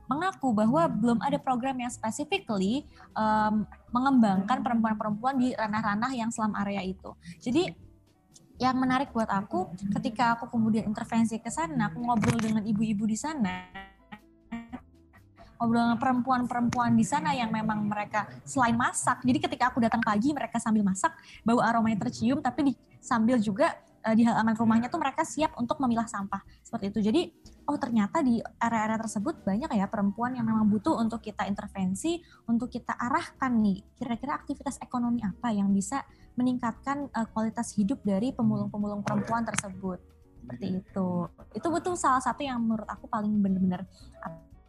mengaku 0.07 0.55
bahwa 0.55 0.87
belum 0.87 1.19
ada 1.19 1.35
program 1.35 1.83
yang 1.83 1.91
specifically 1.91 2.87
um, 3.11 3.67
mengembangkan 3.91 4.63
perempuan-perempuan 4.63 5.35
di 5.35 5.51
ranah-ranah 5.51 6.11
yang 6.15 6.31
selam 6.31 6.55
area 6.55 6.79
itu. 6.81 7.11
Jadi 7.43 7.67
yang 8.57 8.79
menarik 8.79 9.13
buat 9.13 9.29
aku 9.29 9.69
ketika 9.99 10.39
aku 10.39 10.49
kemudian 10.49 10.89
intervensi 10.89 11.37
ke 11.37 11.51
sana, 11.53 11.93
aku 11.93 12.01
ngobrol 12.01 12.41
dengan 12.41 12.65
ibu-ibu 12.65 13.05
di 13.05 13.13
sana, 13.19 13.69
ngobrol 15.57 15.83
dengan 15.89 15.99
perempuan-perempuan 15.99 16.93
di 16.93 17.05
sana 17.05 17.33
yang 17.33 17.49
memang 17.49 17.85
mereka 17.89 18.29
selain 18.45 18.77
masak. 18.77 19.21
Jadi 19.25 19.37
ketika 19.41 19.73
aku 19.73 19.81
datang 19.81 20.01
pagi 20.05 20.31
mereka 20.31 20.61
sambil 20.61 20.85
masak, 20.85 21.13
bau 21.41 21.59
aromanya 21.59 22.07
tercium 22.07 22.39
tapi 22.39 22.71
di, 22.71 22.73
sambil 23.01 23.41
juga 23.41 23.73
uh, 24.05 24.15
di 24.15 24.23
halaman 24.23 24.53
rumahnya 24.53 24.87
tuh 24.87 25.01
mereka 25.01 25.25
siap 25.25 25.57
untuk 25.57 25.81
memilah 25.81 26.05
sampah. 26.05 26.39
Seperti 26.61 26.93
itu. 26.93 26.99
Jadi 27.09 27.21
oh 27.67 27.75
ternyata 27.75 28.23
di 28.23 28.39
area-area 28.39 28.97
tersebut 29.01 29.43
banyak 29.43 29.69
ya 29.75 29.89
perempuan 29.89 30.37
yang 30.37 30.47
memang 30.47 30.69
butuh 30.69 30.95
untuk 31.01 31.19
kita 31.19 31.43
intervensi, 31.49 32.21
untuk 32.47 32.71
kita 32.71 32.95
arahkan 32.95 33.51
nih 33.51 33.83
kira-kira 33.97 34.37
aktivitas 34.37 34.79
ekonomi 34.79 35.25
apa 35.25 35.51
yang 35.51 35.73
bisa 35.73 36.05
meningkatkan 36.37 37.09
uh, 37.11 37.27
kualitas 37.33 37.73
hidup 37.73 37.99
dari 38.05 38.29
pemulung-pemulung 38.31 39.01
perempuan 39.01 39.43
tersebut 39.43 39.99
seperti 40.47 40.79
itu. 40.79 41.09
Itu 41.51 41.67
betul 41.67 41.99
salah 41.99 42.23
satu 42.23 42.39
yang 42.39 42.63
menurut 42.63 42.87
aku 42.87 43.03
paling 43.11 43.35
benar-benar 43.43 43.83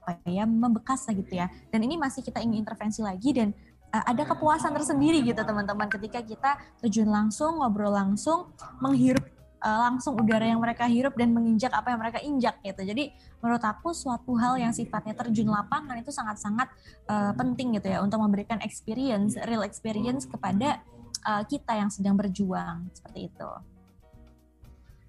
apa 0.08 0.24
ya 0.24 0.48
membekas 0.48 1.04
lah 1.04 1.14
gitu 1.14 1.32
ya 1.36 1.46
dan 1.68 1.80
ini 1.84 2.00
masih 2.00 2.24
kita 2.24 2.40
ingin 2.40 2.64
intervensi 2.64 3.04
lagi 3.04 3.36
dan 3.36 3.52
uh, 3.92 4.04
ada 4.08 4.24
kepuasan 4.24 4.72
tersendiri 4.72 5.20
gitu 5.20 5.44
teman-teman 5.44 5.92
ketika 5.92 6.24
kita 6.24 6.50
terjun 6.80 7.12
langsung 7.12 7.60
ngobrol 7.60 7.92
langsung 7.92 8.48
menghirup 8.80 9.20
uh, 9.60 9.78
langsung 9.84 10.16
udara 10.16 10.48
yang 10.48 10.64
mereka 10.64 10.88
hirup 10.88 11.12
dan 11.12 11.36
menginjak 11.36 11.70
apa 11.76 11.92
yang 11.92 12.00
mereka 12.00 12.18
injak 12.24 12.56
gitu 12.64 12.80
jadi 12.88 13.12
menurut 13.44 13.62
aku 13.62 13.92
suatu 13.92 14.32
hal 14.40 14.56
yang 14.56 14.72
sifatnya 14.72 15.12
terjun 15.12 15.52
lapangan 15.52 16.00
itu 16.00 16.08
sangat-sangat 16.08 16.72
uh, 17.12 17.36
penting 17.36 17.76
gitu 17.76 17.92
ya 17.92 18.00
untuk 18.00 18.18
memberikan 18.24 18.58
experience 18.64 19.36
real 19.44 19.62
experience 19.62 20.24
kepada 20.24 20.80
uh, 21.28 21.42
kita 21.44 21.76
yang 21.76 21.90
sedang 21.92 22.16
berjuang 22.18 22.88
seperti 22.94 23.30
itu. 23.30 23.50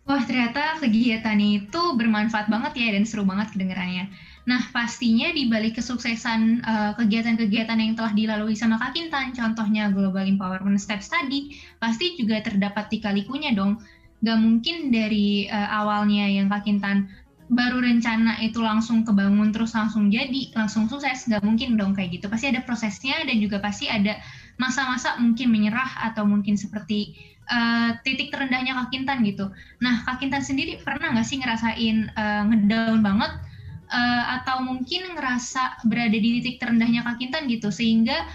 Wah 0.10 0.26
ternyata 0.26 0.82
kegiatan 0.82 1.38
itu 1.38 1.82
bermanfaat 1.94 2.50
banget 2.50 2.74
ya 2.82 2.88
dan 2.98 3.06
seru 3.06 3.30
banget 3.30 3.54
kedengarannya. 3.54 4.10
Nah, 4.50 4.66
pastinya 4.74 5.30
di 5.30 5.46
balik 5.46 5.78
kesuksesan 5.78 6.66
uh, 6.66 6.92
kegiatan-kegiatan 6.98 7.78
yang 7.78 7.94
telah 7.94 8.10
dilalui 8.18 8.58
sama 8.58 8.82
Kak 8.82 8.98
Kintan, 8.98 9.30
contohnya 9.38 9.94
Global 9.94 10.26
Empowerment 10.26 10.82
Steps 10.82 11.14
tadi, 11.14 11.54
pasti 11.78 12.18
juga 12.18 12.42
terdapat 12.42 12.90
tikalikunya 12.90 13.54
dong. 13.54 13.78
Gak 14.26 14.42
mungkin 14.42 14.90
dari 14.90 15.46
uh, 15.46 15.70
awalnya 15.70 16.26
yang 16.26 16.50
Kak 16.50 16.66
Kintan 16.66 17.14
baru 17.54 17.78
rencana 17.78 18.42
itu 18.42 18.58
langsung 18.58 19.06
kebangun 19.06 19.54
terus 19.54 19.78
langsung 19.78 20.10
jadi, 20.10 20.50
langsung 20.58 20.90
sukses. 20.90 21.30
Gak 21.30 21.46
mungkin 21.46 21.78
dong 21.78 21.94
kayak 21.94 22.18
gitu. 22.18 22.26
Pasti 22.26 22.50
ada 22.50 22.66
prosesnya 22.66 23.22
dan 23.30 23.38
juga 23.38 23.62
pasti 23.62 23.86
ada 23.86 24.18
masa-masa 24.58 25.14
mungkin 25.22 25.54
menyerah 25.54 26.10
atau 26.10 26.26
mungkin 26.26 26.58
seperti 26.58 27.14
uh, 27.54 28.02
titik 28.02 28.34
terendahnya 28.34 28.74
Kak 28.82 28.98
Kintan 28.98 29.22
gitu. 29.30 29.54
Nah, 29.78 30.02
Kak 30.10 30.26
Kintan 30.26 30.42
sendiri 30.42 30.82
pernah 30.82 31.14
nggak 31.14 31.28
sih 31.30 31.38
ngerasain 31.38 31.98
uh, 32.18 32.44
ngedown 32.50 33.06
banget 33.06 33.46
uh, 33.90 34.24
atau 34.42 34.62
mungkin 34.64 35.18
ngerasa 35.18 35.84
berada 35.86 36.16
di 36.16 36.40
titik 36.40 36.62
terendahnya 36.62 37.04
Kak 37.04 37.18
Kintan 37.20 37.50
gitu 37.50 37.74
sehingga 37.74 38.26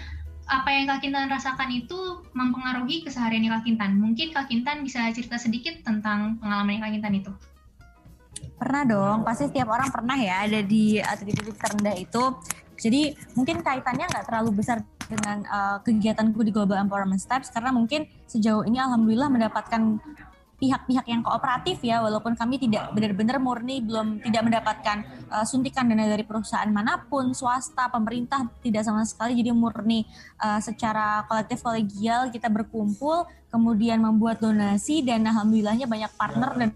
apa 0.45 0.69
yang 0.69 0.85
Kak 0.85 1.01
Kintan 1.01 1.25
rasakan 1.25 1.73
itu 1.73 2.21
mempengaruhi 2.37 3.01
kesehariannya 3.01 3.49
Kak 3.49 3.63
Kintan. 3.65 3.97
Mungkin 3.97 4.29
Kak 4.29 4.51
Kintan 4.51 4.85
bisa 4.85 5.09
cerita 5.09 5.41
sedikit 5.41 5.81
tentang 5.81 6.37
pengalaman 6.37 6.83
Kak 6.83 6.91
Kintan 6.93 7.15
itu. 7.17 7.31
Pernah 8.55 8.83
dong, 8.87 9.17
pasti 9.25 9.49
setiap 9.49 9.67
orang 9.73 9.89
pernah 9.91 10.15
ya 10.15 10.47
ada 10.47 10.61
di 10.61 11.01
titik-titik 11.01 11.57
terendah 11.57 11.95
itu. 11.97 12.23
Jadi 12.75 13.15
mungkin 13.33 13.63
kaitannya 13.63 14.05
nggak 14.05 14.25
terlalu 14.27 14.61
besar 14.61 14.83
dengan 15.05 15.45
uh, 15.47 15.77
kegiatanku 15.81 16.43
di 16.43 16.51
Global 16.51 16.81
Empowerment 16.81 17.21
Steps 17.21 17.53
karena 17.53 17.71
mungkin 17.71 18.09
sejauh 18.25 18.65
ini 18.65 18.81
alhamdulillah 18.81 19.29
mendapatkan 19.31 20.01
pihak-pihak 20.55 21.05
yang 21.11 21.19
kooperatif 21.19 21.83
ya 21.83 21.99
walaupun 21.99 22.33
kami 22.39 22.55
tidak 22.55 22.87
benar-benar 22.95 23.43
murni 23.43 23.83
belum 23.83 24.23
tidak 24.23 24.41
mendapatkan 24.47 24.97
uh, 25.27 25.43
suntikan 25.43 25.91
dana 25.91 26.07
dari 26.07 26.23
perusahaan 26.23 26.71
mana 26.71 27.03
pun 27.11 27.35
swasta 27.35 27.91
pemerintah 27.91 28.47
tidak 28.63 28.87
sama 28.87 29.03
sekali. 29.03 29.35
Jadi 29.35 29.51
murni 29.51 30.07
uh, 30.39 30.63
secara 30.63 31.27
kolektif 31.27 31.59
kolegial 31.59 32.31
kita 32.31 32.47
berkumpul 32.47 33.27
kemudian 33.51 33.99
membuat 33.99 34.39
donasi 34.39 35.03
dan 35.03 35.27
alhamdulillahnya 35.27 35.87
banyak 35.87 36.11
partner 36.15 36.51
dan 36.55 36.69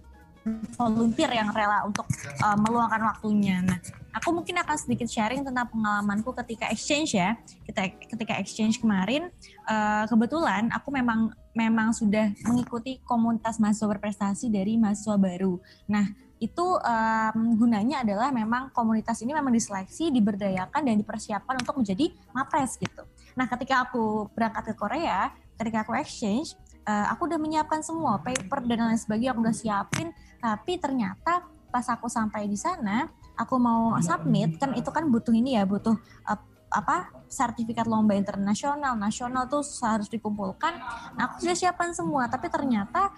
volunteer 0.75 1.29
yang 1.35 1.51
rela 1.51 1.85
untuk 1.85 2.07
uh, 2.41 2.57
meluangkan 2.57 3.01
waktunya. 3.11 3.61
Nah, 3.61 3.77
aku 4.15 4.33
mungkin 4.33 4.57
akan 4.59 4.77
sedikit 4.79 5.07
sharing 5.07 5.43
tentang 5.45 5.67
pengalamanku 5.69 6.31
ketika 6.43 6.71
exchange 6.71 7.15
ya. 7.17 7.35
Kita 7.67 7.85
ketika 8.09 8.33
exchange 8.39 8.79
kemarin, 8.79 9.29
uh, 9.67 10.03
kebetulan 10.07 10.71
aku 10.73 10.89
memang 10.89 11.33
memang 11.53 11.91
sudah 11.91 12.31
mengikuti 12.47 13.03
komunitas 13.03 13.59
mahasiswa 13.59 13.91
berprestasi 13.91 14.47
dari 14.47 14.79
mahasiswa 14.79 15.19
baru. 15.19 15.59
Nah, 15.91 16.07
itu 16.39 16.63
um, 16.79 17.37
gunanya 17.59 18.01
adalah 18.07 18.31
memang 18.31 18.71
komunitas 18.71 19.19
ini 19.19 19.35
memang 19.35 19.51
diseleksi, 19.51 20.07
diberdayakan 20.07 20.87
dan 20.87 20.95
dipersiapkan 20.95 21.59
untuk 21.59 21.83
menjadi 21.83 22.15
mapres 22.31 22.79
gitu. 22.79 23.03
Nah, 23.35 23.45
ketika 23.51 23.83
aku 23.83 24.31
berangkat 24.31 24.71
ke 24.71 24.73
Korea, 24.79 25.35
ketika 25.59 25.83
aku 25.83 25.99
exchange, 25.99 26.55
uh, 26.85 27.05
aku 27.11 27.27
udah 27.31 27.39
menyiapkan 27.39 27.81
semua 27.81 28.21
paper 28.21 28.63
dan 28.67 28.91
lain 28.91 28.99
sebagainya, 28.99 29.31
aku 29.35 29.41
udah 29.43 29.55
siapin. 29.55 30.07
Tapi 30.39 30.79
ternyata 30.79 31.47
pas 31.69 31.85
aku 31.85 32.09
sampai 32.09 32.49
di 32.49 32.57
sana 32.57 33.05
aku 33.37 33.55
mau 33.61 33.93
submit 34.01 34.57
kan 34.57 34.73
itu 34.73 34.89
kan 34.89 35.05
butuh 35.05 35.31
ini 35.31 35.53
ya 35.53 35.69
butuh 35.69 35.93
uh, 36.25 36.39
apa 36.69 37.09
sertifikat 37.29 37.89
lomba 37.89 38.13
internasional. 38.13 38.93
Nasional 38.95 39.49
tuh 39.49 39.65
harus 39.83 40.07
dikumpulkan. 40.07 40.73
Nah 41.17 41.21
aku 41.29 41.45
sudah 41.45 41.57
siapkan 41.57 41.91
semua 41.93 42.29
tapi 42.29 42.47
ternyata 42.47 43.09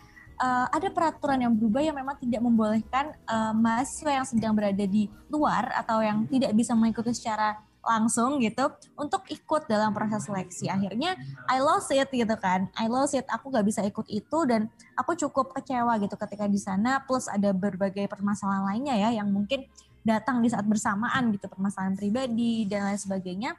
uh, 0.41 0.67
ada 0.71 0.88
peraturan 0.89 1.39
yang 1.41 1.54
berubah 1.54 1.82
yang 1.84 1.95
memang 1.95 2.17
tidak 2.17 2.41
membolehkan 2.41 3.13
uh, 3.30 3.54
mahasiswa 3.54 4.12
yang 4.21 4.28
sedang 4.28 4.54
berada 4.58 4.86
di 4.88 5.08
luar 5.30 5.69
atau 5.78 6.02
yang 6.02 6.26
tidak 6.28 6.52
bisa 6.58 6.74
mengikuti 6.74 7.13
secara 7.13 7.60
langsung 7.82 8.38
gitu 8.39 8.70
untuk 8.94 9.26
ikut 9.28 9.65
dalam 9.65 9.91
proses 9.91 10.30
seleksi. 10.30 10.70
Akhirnya 10.70 11.17
I 11.50 11.58
lost 11.60 11.89
it 11.89 12.08
gitu 12.13 12.36
kan. 12.38 12.70
I 12.78 12.86
lost 12.86 13.17
it. 13.17 13.26
Aku 13.28 13.50
gak 13.50 13.65
bisa 13.65 13.82
ikut 13.82 14.06
itu 14.08 14.39
dan 14.46 14.70
aku 14.94 15.17
cukup 15.17 15.54
kecewa 15.58 15.98
gitu 15.98 16.13
ketika 16.15 16.46
di 16.46 16.62
sana. 16.62 17.02
Plus 17.04 17.26
ada 17.26 17.50
berbagai 17.52 18.06
permasalahan 18.06 18.63
lainnya 18.74 18.96
ya 18.98 19.10
yang 19.22 19.30
mungkin 19.34 19.65
datang 20.02 20.41
di 20.41 20.50
saat 20.50 20.65
bersamaan 20.65 21.30
gitu 21.34 21.46
permasalahan 21.50 21.98
pribadi 21.98 22.70
dan 22.70 22.89
lain 22.89 23.00
sebagainya. 23.02 23.52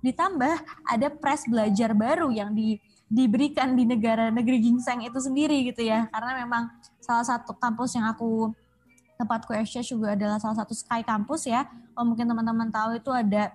Ditambah 0.00 0.56
ada 0.88 1.08
press 1.12 1.44
belajar 1.44 1.92
baru 1.92 2.32
yang 2.32 2.56
di 2.56 2.80
diberikan 3.10 3.74
di 3.74 3.82
negara 3.82 4.30
negeri 4.30 4.62
gingseng 4.62 5.02
itu 5.02 5.18
sendiri 5.18 5.66
gitu 5.66 5.82
ya 5.82 6.06
karena 6.14 6.46
memang 6.46 6.70
salah 7.02 7.26
satu 7.26 7.58
kampus 7.58 7.98
yang 7.98 8.06
aku 8.06 8.54
tempatku 9.20 9.52
exchange 9.52 9.92
juga 9.92 10.16
adalah 10.16 10.40
salah 10.40 10.64
satu 10.64 10.72
Sky 10.72 11.04
Campus 11.04 11.44
ya. 11.44 11.68
Oh 11.92 12.08
mungkin 12.08 12.24
teman-teman 12.24 12.72
tahu 12.72 12.96
itu 12.96 13.12
ada 13.12 13.52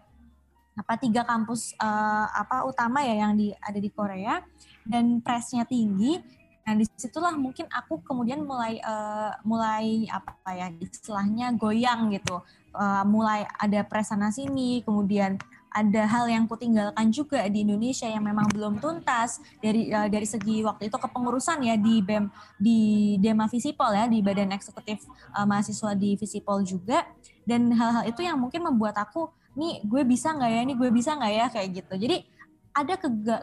apa 0.75 0.93
tiga 0.99 1.23
kampus 1.23 1.71
uh, 1.79 2.27
apa 2.29 2.67
utama 2.67 2.99
ya 3.01 3.25
yang 3.25 3.33
di 3.33 3.49
ada 3.57 3.79
di 3.79 3.89
Korea 3.89 4.43
dan 4.85 5.23
presnya 5.23 5.65
tinggi. 5.65 6.19
Nah 6.67 6.73
di 6.75 6.83
situlah 6.97 7.33
mungkin 7.33 7.65
aku 7.71 8.03
kemudian 8.03 8.43
mulai 8.43 8.77
uh, 8.83 9.33
mulai 9.47 10.05
apa 10.11 10.51
ya 10.53 10.69
istilahnya 10.77 11.55
goyang 11.57 12.13
gitu. 12.13 12.43
Uh, 12.75 13.07
mulai 13.07 13.47
ada 13.55 13.87
pres 13.87 14.11
sana 14.11 14.35
sini, 14.35 14.83
kemudian 14.83 15.39
ada 15.75 16.07
hal 16.07 16.31
yang 16.31 16.47
kutinggalkan 16.47 17.11
juga 17.11 17.43
di 17.51 17.67
Indonesia 17.67 18.07
yang 18.07 18.23
memang 18.23 18.47
belum 18.47 18.79
tuntas 18.79 19.43
dari 19.59 19.91
uh, 19.91 20.07
dari 20.07 20.23
segi 20.23 20.63
waktu 20.63 20.87
itu 20.87 20.95
kepengurusan 20.95 21.67
ya 21.67 21.75
di 21.75 21.99
BEM 21.99 22.31
di 22.55 22.79
Dema 23.19 23.51
Visipol 23.51 23.91
ya 23.91 24.07
di 24.07 24.23
Badan 24.23 24.55
Eksekutif 24.55 25.03
uh, 25.35 25.43
Mahasiswa 25.43 25.91
di 25.99 26.15
Visipol 26.15 26.63
juga. 26.63 27.03
Dan 27.43 27.75
hal-hal 27.75 28.07
itu 28.07 28.23
yang 28.23 28.39
mungkin 28.39 28.63
membuat 28.63 28.95
aku 28.95 29.27
nih 29.59 29.83
gue 29.83 30.07
bisa 30.07 30.31
nggak 30.31 30.51
ya? 30.55 30.61
Nih 30.63 30.75
gue 30.79 30.89
bisa 30.95 31.11
nggak 31.19 31.33
ya? 31.35 31.45
Kayak 31.51 31.67
gitu. 31.83 31.93
Jadi 32.07 32.17
ada 32.71 32.93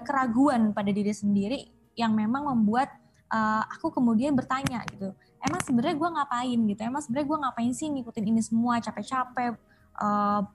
keraguan 0.01 0.73
pada 0.73 0.89
diri 0.89 1.13
sendiri 1.13 1.69
yang 1.93 2.17
memang 2.17 2.49
membuat 2.49 2.89
uh, 3.29 3.61
aku 3.77 3.93
kemudian 3.93 4.33
bertanya 4.33 4.81
gitu. 4.89 5.13
Emang 5.45 5.61
sebenarnya 5.61 6.01
gue 6.01 6.11
ngapain 6.17 6.59
gitu? 6.65 6.81
Emang 6.81 7.03
sebenarnya 7.05 7.29
gue 7.29 7.39
ngapain 7.45 7.73
sih 7.77 7.93
ngikutin 7.93 8.25
ini 8.25 8.41
semua? 8.41 8.81
Capek-capek 8.81 9.53
uh, 10.01 10.49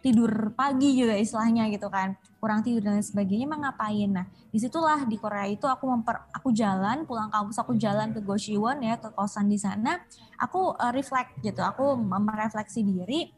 tidur 0.00 0.52
pagi 0.56 0.96
juga 0.96 1.14
istilahnya 1.16 1.68
gitu 1.68 1.88
kan. 1.92 2.16
Kurang 2.40 2.64
tidur 2.64 2.80
dan 2.80 3.04
sebagainya 3.04 3.44
emang 3.44 3.62
ngapain? 3.68 4.08
Nah 4.08 4.26
di 4.50 4.58
situlah 4.58 5.04
di 5.04 5.20
Korea 5.20 5.46
itu 5.46 5.68
aku 5.68 5.84
memper 5.86 6.26
aku 6.32 6.50
jalan 6.50 7.04
pulang 7.04 7.30
kampus 7.30 7.60
aku 7.60 7.76
jalan 7.76 8.10
ke 8.10 8.20
Goshiwon 8.24 8.80
ya 8.80 8.96
ke 8.96 9.12
kosan 9.12 9.46
di 9.46 9.60
sana. 9.60 10.00
Aku 10.40 10.74
uh, 10.74 10.92
reflect 10.92 11.38
gitu 11.44 11.60
aku 11.60 11.94
merefleksi 12.00 12.80
diri. 12.82 13.30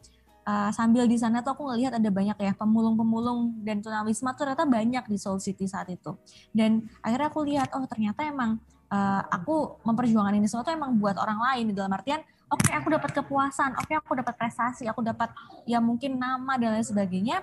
Uh, 0.42 0.75
sambil 0.75 1.07
di 1.07 1.14
sana 1.14 1.38
tuh 1.38 1.55
aku 1.55 1.70
ngelihat 1.70 2.03
ada 2.03 2.11
banyak 2.11 2.35
ya 2.35 2.51
pemulung-pemulung 2.59 3.62
dan 3.62 3.79
tunawisma 3.79 4.35
tuh 4.35 4.42
ternyata 4.42 4.66
banyak 4.66 5.05
di 5.07 5.14
Seoul 5.14 5.38
City 5.38 5.70
saat 5.70 5.87
itu. 5.87 6.18
Dan 6.51 6.83
akhirnya 6.98 7.31
aku 7.31 7.46
lihat 7.46 7.70
oh 7.79 7.87
ternyata 7.87 8.27
emang 8.27 8.59
uh, 8.90 9.22
aku 9.31 9.79
memperjuangkan 9.87 10.35
ini 10.42 10.51
semua 10.51 10.66
tuh 10.66 10.75
emang 10.75 10.98
buat 10.98 11.14
orang 11.14 11.38
lain. 11.38 11.70
Di 11.70 11.75
dalam 11.79 11.94
artian 11.94 12.27
oke 12.52 12.68
okay, 12.68 12.76
aku 12.76 12.92
dapat 12.92 13.10
kepuasan, 13.16 13.72
oke 13.80 13.88
okay, 13.88 13.96
aku 13.96 14.12
dapat 14.12 14.34
prestasi, 14.36 14.84
aku 14.84 15.00
dapat 15.00 15.32
ya 15.64 15.80
mungkin 15.80 16.20
nama 16.20 16.60
dan 16.60 16.76
lain 16.76 16.84
sebagainya. 16.84 17.40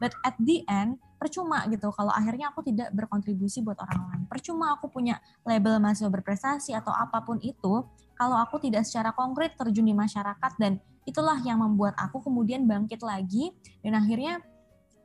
But 0.00 0.16
at 0.24 0.36
the 0.40 0.64
end 0.68 1.00
percuma 1.20 1.68
gitu. 1.68 1.92
Kalau 1.92 2.08
akhirnya 2.08 2.48
aku 2.48 2.64
tidak 2.64 2.88
berkontribusi 2.96 3.60
buat 3.60 3.76
orang 3.76 4.00
lain. 4.08 4.22
Percuma 4.24 4.72
aku 4.72 4.88
punya 4.88 5.20
label 5.44 5.76
mahasiswa 5.76 6.08
berprestasi 6.08 6.72
atau 6.72 6.88
apa 6.88 7.20
pun 7.20 7.36
itu 7.44 7.84
kalau 8.16 8.36
aku 8.40 8.56
tidak 8.56 8.88
secara 8.88 9.12
konkret 9.12 9.52
terjun 9.60 9.84
di 9.84 9.92
masyarakat 9.92 10.52
dan 10.56 10.80
itulah 11.04 11.36
yang 11.44 11.60
membuat 11.60 11.92
aku 12.00 12.24
kemudian 12.24 12.64
bangkit 12.64 13.04
lagi. 13.04 13.52
Dan 13.84 14.00
akhirnya 14.00 14.40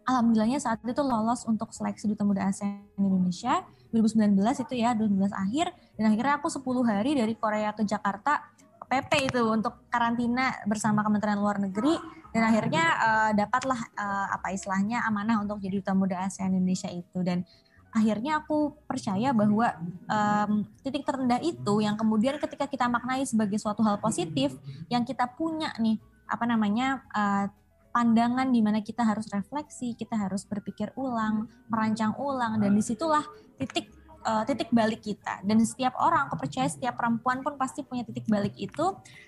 alhamdulillahnya 0.07 0.63
saat 0.63 0.79
itu 0.87 1.03
lolos 1.03 1.43
untuk 1.43 1.75
seleksi 1.75 2.07
Duta 2.07 2.23
Muda 2.23 2.47
ASEAN 2.47 2.87
Indonesia. 2.95 3.67
2019 3.91 4.39
itu 4.39 4.73
ya 4.79 4.95
2019 4.95 5.35
akhir. 5.35 5.75
Dan 5.99 6.15
akhirnya 6.15 6.39
aku 6.39 6.47
10 6.47 6.63
hari 6.87 7.11
dari 7.19 7.35
Korea 7.35 7.75
ke 7.75 7.83
Jakarta 7.83 8.54
PP 8.85 9.33
itu 9.33 9.41
untuk 9.49 9.89
karantina 9.89 10.53
bersama 10.69 11.01
Kementerian 11.01 11.41
Luar 11.41 11.57
Negeri 11.57 11.97
dan 12.35 12.51
akhirnya 12.51 12.83
uh, 12.99 13.31
dapatlah 13.31 13.79
uh, 13.95 14.27
apa 14.35 14.51
istilahnya 14.51 15.03
amanah 15.07 15.39
untuk 15.39 15.63
jadi 15.63 15.79
duta 15.79 15.93
muda 15.95 16.19
ASEAN 16.27 16.51
Indonesia 16.51 16.91
itu. 16.91 17.23
Dan 17.23 17.47
akhirnya 17.95 18.43
aku 18.43 18.75
percaya 18.83 19.31
bahwa 19.31 19.71
um, 20.11 20.67
titik 20.83 21.07
terendah 21.07 21.39
itu 21.39 21.79
yang 21.79 21.95
kemudian 21.95 22.35
ketika 22.43 22.67
kita 22.67 22.91
maknai 22.91 23.23
sebagai 23.23 23.55
suatu 23.55 23.79
hal 23.87 24.03
positif 24.03 24.51
yang 24.91 25.07
kita 25.07 25.31
punya 25.31 25.71
nih 25.79 25.95
apa 26.27 26.43
namanya 26.43 27.07
uh, 27.15 27.47
pandangan 27.95 28.51
di 28.51 28.59
mana 28.59 28.83
kita 28.83 29.07
harus 29.07 29.31
refleksi, 29.31 29.95
kita 29.95 30.19
harus 30.19 30.43
berpikir 30.43 30.91
ulang, 30.99 31.47
merancang 31.71 32.11
ulang 32.19 32.59
dan 32.59 32.75
di 32.75 32.83
situlah 32.83 33.23
titik 33.55 33.87
uh, 34.25 34.43
titik 34.43 34.73
balik 34.73 35.05
kita 35.05 35.45
dan 35.45 35.57
setiap 35.61 35.93
orang 36.01 36.27
aku 36.27 36.41
percaya 36.41 36.65
setiap 36.65 36.97
perempuan 36.97 37.45
pun 37.45 37.55
pasti 37.55 37.85
punya 37.85 38.01
titik 38.01 38.25
balik 38.25 38.57
itu 38.57 38.85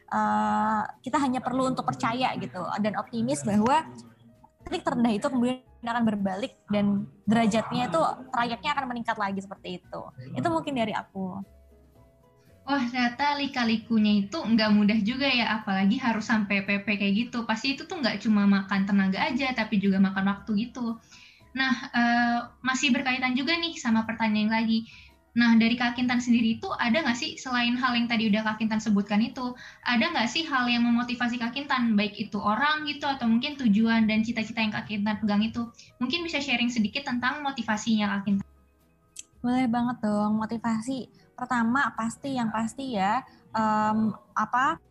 uh, 0.09 0.81
kita 1.05 1.21
hanya 1.21 1.39
perlu 1.39 1.69
untuk 1.69 1.85
percaya 1.85 2.33
gitu 2.41 2.65
dan 2.81 2.97
optimis 2.97 3.45
bahwa 3.45 3.85
titik 4.65 4.83
terendah 4.83 5.13
itu 5.13 5.27
kemudian 5.29 5.63
akan 5.85 6.03
berbalik 6.03 6.57
dan 6.67 7.07
derajatnya 7.23 7.87
itu 7.87 8.01
trayeknya 8.33 8.69
akan 8.75 8.85
meningkat 8.91 9.15
lagi 9.15 9.39
seperti 9.39 9.79
itu 9.79 10.01
itu 10.35 10.47
mungkin 10.49 10.73
dari 10.75 10.91
aku 10.91 11.39
Wah 12.67 12.83
ternyata 12.83 13.39
lika-likunya 13.39 14.27
itu 14.27 14.35
nggak 14.43 14.69
mudah 14.75 14.99
juga 14.99 15.23
ya, 15.23 15.63
apalagi 15.63 16.03
harus 16.03 16.27
sampai 16.27 16.67
PP 16.67 16.99
kayak 16.99 17.13
gitu. 17.15 17.47
Pasti 17.47 17.79
itu 17.79 17.87
tuh 17.87 18.03
nggak 18.03 18.19
cuma 18.27 18.43
makan 18.43 18.83
tenaga 18.83 19.23
aja, 19.23 19.55
tapi 19.55 19.79
juga 19.79 20.03
makan 20.03 20.27
waktu 20.27 20.67
gitu. 20.67 20.99
Nah, 21.57 21.73
uh, 21.89 22.39
masih 22.61 22.93
berkaitan 22.93 23.33
juga 23.33 23.57
nih 23.57 23.73
sama 23.81 24.05
pertanyaan 24.05 24.45
yang 24.45 24.53
lagi. 24.53 24.79
Nah, 25.37 25.53
dari 25.53 25.77
Kak 25.77 25.93
Kintan 25.93 26.17
sendiri 26.17 26.57
itu 26.57 26.65
ada 26.81 26.97
nggak 26.97 27.17
sih 27.17 27.37
selain 27.37 27.77
hal 27.77 27.93
yang 27.93 28.09
tadi 28.09 28.25
udah 28.29 28.41
Kak 28.41 28.57
Kintan 28.57 28.81
sebutkan 28.81 29.21
itu, 29.21 29.53
ada 29.85 30.09
nggak 30.09 30.29
sih 30.29 30.45
hal 30.45 30.65
yang 30.65 30.81
memotivasi 30.81 31.37
Kak 31.37 31.53
Kintan, 31.53 31.93
baik 31.93 32.17
itu 32.17 32.41
orang 32.41 32.89
gitu 32.89 33.05
atau 33.05 33.29
mungkin 33.29 33.53
tujuan 33.57 34.09
dan 34.09 34.25
cita-cita 34.25 34.65
yang 34.65 34.73
Kak 34.73 34.89
Kintan 34.89 35.21
pegang 35.21 35.45
itu? 35.45 35.69
Mungkin 36.01 36.25
bisa 36.25 36.41
sharing 36.41 36.73
sedikit 36.73 37.05
tentang 37.05 37.45
motivasinya 37.45 38.17
Kak 38.17 38.21
Kintan. 38.25 38.47
Boleh 39.45 39.69
banget 39.69 39.97
dong, 40.01 40.41
motivasi 40.41 41.05
pertama 41.37 41.93
pasti 41.93 42.33
yang 42.33 42.49
pasti 42.49 42.97
ya 42.97 43.21
um, 43.53 44.09
apa 44.33 44.81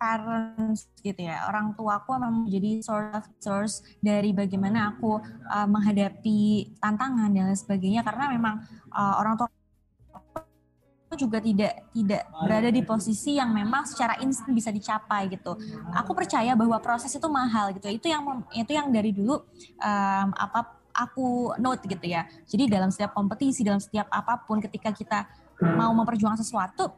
parents 0.00 0.88
gitu 1.04 1.28
ya 1.28 1.44
orang 1.44 1.76
tuaku 1.76 2.16
memang 2.16 2.48
menjadi 2.48 2.80
source 2.80 3.12
of 3.12 3.24
source 3.36 3.74
dari 4.00 4.32
bagaimana 4.32 4.96
aku 4.96 5.20
uh, 5.52 5.68
menghadapi 5.68 6.72
tantangan 6.80 7.28
dan 7.28 7.52
lain 7.52 7.58
sebagainya 7.60 8.00
karena 8.00 8.32
memang 8.32 8.64
uh, 8.96 9.20
orang 9.20 9.36
tua 9.36 9.52
juga 11.18 11.42
tidak 11.42 11.90
tidak 11.90 12.22
berada 12.38 12.70
di 12.70 12.82
posisi 12.86 13.34
yang 13.34 13.50
memang 13.50 13.82
secara 13.82 14.14
instan 14.22 14.54
bisa 14.54 14.70
dicapai 14.70 15.26
gitu. 15.26 15.58
Aku 15.90 16.14
percaya 16.14 16.54
bahwa 16.54 16.78
proses 16.78 17.10
itu 17.10 17.26
mahal 17.26 17.74
gitu. 17.74 17.90
Itu 17.90 18.06
yang 18.06 18.46
itu 18.54 18.70
yang 18.70 18.94
dari 18.94 19.10
dulu 19.10 19.42
um, 19.82 20.28
apa 20.38 20.78
aku 20.94 21.58
note 21.58 21.82
gitu 21.90 22.06
ya. 22.06 22.30
Jadi 22.46 22.70
dalam 22.70 22.94
setiap 22.94 23.10
kompetisi, 23.10 23.66
dalam 23.66 23.82
setiap 23.82 24.06
apa 24.06 24.38
pun 24.46 24.62
ketika 24.62 24.94
kita 24.94 25.26
mau 25.74 25.90
memperjuangkan 25.98 26.40
sesuatu, 26.40 26.94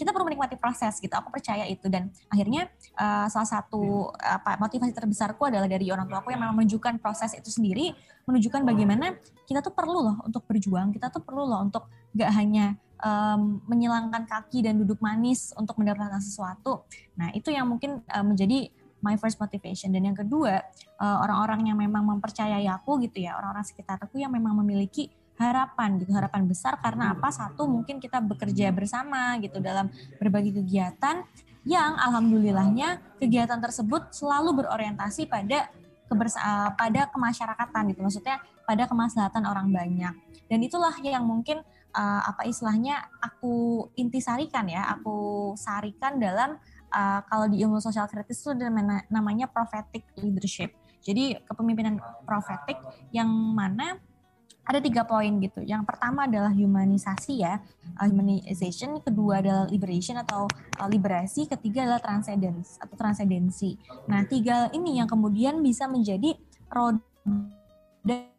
kita 0.00 0.16
perlu 0.16 0.32
menikmati 0.32 0.56
proses 0.56 0.96
gitu. 0.96 1.12
Aku 1.12 1.28
percaya 1.28 1.68
itu. 1.68 1.84
Dan 1.92 2.08
akhirnya 2.32 2.72
uh, 2.96 3.28
salah 3.28 3.60
satu 3.60 4.08
apa 4.16 4.56
motivasi 4.56 4.96
terbesarku 4.96 5.44
adalah 5.52 5.68
dari 5.68 5.92
orang 5.92 6.08
tua 6.08 6.24
aku 6.24 6.32
yang 6.32 6.40
memang 6.40 6.64
menunjukkan 6.64 6.96
proses 7.04 7.36
itu 7.36 7.52
sendiri 7.52 7.92
menunjukkan 8.24 8.64
bagaimana 8.64 9.20
kita 9.44 9.60
tuh 9.60 9.74
perlu 9.76 10.06
loh 10.06 10.16
untuk 10.24 10.46
berjuang 10.48 10.94
kita 10.94 11.10
tuh 11.10 11.20
perlu 11.20 11.44
loh 11.44 11.60
untuk 11.66 11.90
gak 12.14 12.30
hanya 12.32 12.78
um, 13.02 13.60
menyilangkan 13.66 14.24
kaki 14.24 14.64
dan 14.64 14.80
duduk 14.80 15.02
manis 15.04 15.52
untuk 15.60 15.76
mendapatkan 15.76 16.22
sesuatu. 16.22 16.88
Nah 17.20 17.28
itu 17.36 17.52
yang 17.52 17.68
mungkin 17.68 18.00
uh, 18.08 18.24
menjadi 18.24 18.72
my 19.00 19.16
first 19.16 19.40
motivation. 19.40 19.90
Dan 19.90 20.12
yang 20.12 20.16
kedua 20.16 20.60
uh, 21.00 21.16
orang-orang 21.24 21.72
yang 21.72 21.78
memang 21.80 22.04
mempercayai 22.06 22.68
aku 22.68 23.00
gitu 23.04 23.24
ya 23.24 23.36
orang-orang 23.36 23.64
sekitar 23.64 23.96
aku 24.00 24.20
yang 24.20 24.32
memang 24.32 24.56
memiliki 24.60 25.08
harapan 25.40 25.96
gitu 25.96 26.12
harapan 26.12 26.44
besar 26.44 26.76
karena 26.84 27.16
apa? 27.16 27.32
Satu 27.32 27.64
mungkin 27.64 27.96
kita 27.96 28.20
bekerja 28.20 28.68
bersama 28.76 29.40
gitu 29.40 29.58
dalam 29.58 29.88
berbagai 30.20 30.60
kegiatan 30.60 31.24
yang 31.64 31.96
alhamdulillahnya 31.96 33.00
kegiatan 33.20 33.60
tersebut 33.60 34.12
selalu 34.12 34.64
berorientasi 34.64 35.28
pada 35.28 35.72
kebersa 36.08 36.38
eh, 36.40 36.70
pada 36.76 37.08
kemasyarakatan 37.08 37.82
gitu 37.94 38.00
maksudnya 38.04 38.36
pada 38.68 38.84
kemaslahatan 38.84 39.48
orang 39.48 39.72
banyak. 39.72 40.14
Dan 40.50 40.60
itulah 40.66 40.92
yang 41.02 41.22
mungkin 41.22 41.62
uh, 41.94 42.22
apa 42.26 42.42
istilahnya 42.42 43.06
aku 43.22 43.86
intisarikan 43.94 44.66
ya 44.66 44.82
aku 44.90 45.54
sarikan 45.54 46.18
dalam 46.18 46.58
uh, 46.90 47.20
kalau 47.26 47.46
di 47.46 47.62
ilmu 47.62 47.78
sosial 47.78 48.10
kritis 48.10 48.42
itu 48.42 48.54
namanya 49.10 49.46
prophetic 49.46 50.06
leadership. 50.18 50.74
Jadi 51.00 51.38
kepemimpinan 51.46 52.02
profetik 52.26 52.76
yang 53.14 53.30
mana 53.30 53.96
ada 54.64 54.78
tiga 54.78 55.02
poin 55.02 55.40
gitu. 55.42 55.64
Yang 55.66 55.82
pertama 55.88 56.30
adalah 56.30 56.54
humanisasi 56.54 57.42
ya, 57.42 57.58
uh, 57.98 58.06
humanization. 58.06 59.02
Kedua 59.02 59.42
adalah 59.42 59.66
liberation 59.66 60.20
atau 60.20 60.46
uh, 60.78 60.88
liberasi. 60.88 61.50
Ketiga 61.50 61.82
adalah 61.88 62.02
transcendence 62.02 62.78
atau 62.78 62.94
transendensi. 62.94 63.74
Nah, 64.06 64.22
tiga 64.28 64.70
ini 64.70 65.02
yang 65.02 65.10
kemudian 65.10 65.58
bisa 65.58 65.90
menjadi 65.90 66.38
roda 66.70 68.29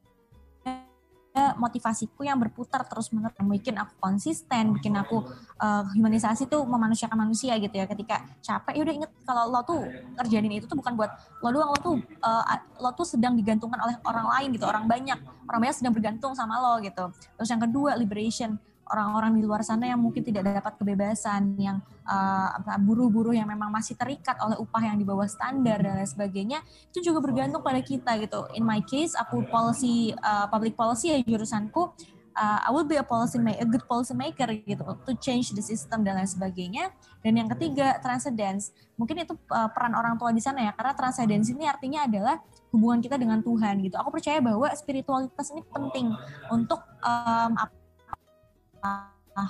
motivasiku 1.55 2.27
yang 2.27 2.37
berputar 2.37 2.83
terus 2.83 3.09
menerus. 3.15 3.35
Bikin 3.39 3.79
aku 3.79 3.93
konsisten 3.99 4.75
bikin 4.75 4.95
aku 4.99 5.23
uh, 5.59 5.83
humanisasi 5.95 6.47
tuh 6.47 6.63
memanusiakan 6.67 7.27
manusia 7.27 7.55
gitu 7.59 7.71
ya. 7.71 7.87
Ketika 7.87 8.23
capek 8.43 8.73
ya 8.77 8.81
udah 8.83 8.95
inget 9.03 9.11
kalau 9.23 9.43
lo 9.47 9.59
tuh 9.63 9.81
kerjain 10.19 10.51
itu 10.51 10.67
tuh 10.67 10.75
bukan 10.75 10.93
buat 10.99 11.11
lo 11.39 11.49
doang 11.51 11.69
lo 11.71 11.79
tuh 11.79 11.95
uh, 12.23 12.43
lo 12.79 12.91
tuh 12.95 13.07
sedang 13.07 13.33
digantungkan 13.39 13.79
oleh 13.79 13.95
orang 14.03 14.27
lain 14.27 14.47
gitu 14.55 14.65
orang 14.67 14.85
banyak. 14.87 15.19
Orang 15.47 15.59
banyak 15.67 15.75
sedang 15.75 15.93
bergantung 15.95 16.35
sama 16.35 16.59
lo 16.59 16.83
gitu. 16.83 17.11
Terus 17.39 17.49
yang 17.49 17.61
kedua 17.63 17.95
liberation 17.95 18.59
orang-orang 18.91 19.39
di 19.39 19.47
luar 19.47 19.63
sana 19.63 19.87
yang 19.87 20.03
mungkin 20.03 20.19
tidak 20.19 20.43
dapat 20.43 20.75
kebebasan, 20.75 21.55
yang 21.55 21.79
uh, 22.03 22.51
buruh-buruh 22.83 23.31
yang 23.31 23.47
memang 23.47 23.71
masih 23.71 23.95
terikat 23.95 24.35
oleh 24.43 24.59
upah 24.59 24.83
yang 24.83 24.99
di 24.99 25.07
bawah 25.07 25.25
standar 25.25 25.79
dan 25.79 25.95
lain 25.95 26.09
sebagainya, 26.11 26.59
itu 26.91 26.99
juga 27.11 27.23
bergantung 27.23 27.63
pada 27.63 27.79
kita 27.79 28.19
gitu. 28.19 28.51
In 28.53 28.67
my 28.67 28.83
case, 28.83 29.15
aku 29.15 29.47
policy 29.47 30.11
uh, 30.19 30.51
public 30.51 30.75
policy 30.75 31.15
ya 31.15 31.17
jurusanku, 31.23 31.95
uh, 32.35 32.59
I 32.67 32.69
will 32.75 32.87
be 32.87 32.99
a 32.99 33.05
policy 33.07 33.39
maker, 33.39 33.63
a 33.63 33.67
good 33.67 33.85
policy 33.87 34.11
maker 34.11 34.51
gitu 34.51 34.83
to 34.83 35.11
change 35.23 35.55
the 35.55 35.63
system 35.63 36.03
dan 36.03 36.19
lain 36.19 36.27
sebagainya. 36.27 36.91
Dan 37.23 37.37
yang 37.37 37.47
ketiga 37.53 38.01
transcendence, 38.01 38.75
mungkin 38.99 39.23
itu 39.23 39.37
uh, 39.53 39.69
peran 39.71 39.95
orang 39.95 40.19
tua 40.19 40.35
di 40.35 40.43
sana 40.43 40.67
ya, 40.67 40.71
karena 40.75 40.93
transcendence 40.97 41.47
ini 41.53 41.69
artinya 41.69 42.03
adalah 42.03 42.43
hubungan 42.71 42.99
kita 43.03 43.19
dengan 43.19 43.43
Tuhan 43.43 43.83
gitu. 43.83 43.95
Aku 43.99 44.09
percaya 44.11 44.39
bahwa 44.39 44.67
spiritualitas 44.75 45.51
ini 45.53 45.61
penting 45.69 46.11
untuk 46.49 46.81
um, 47.03 47.53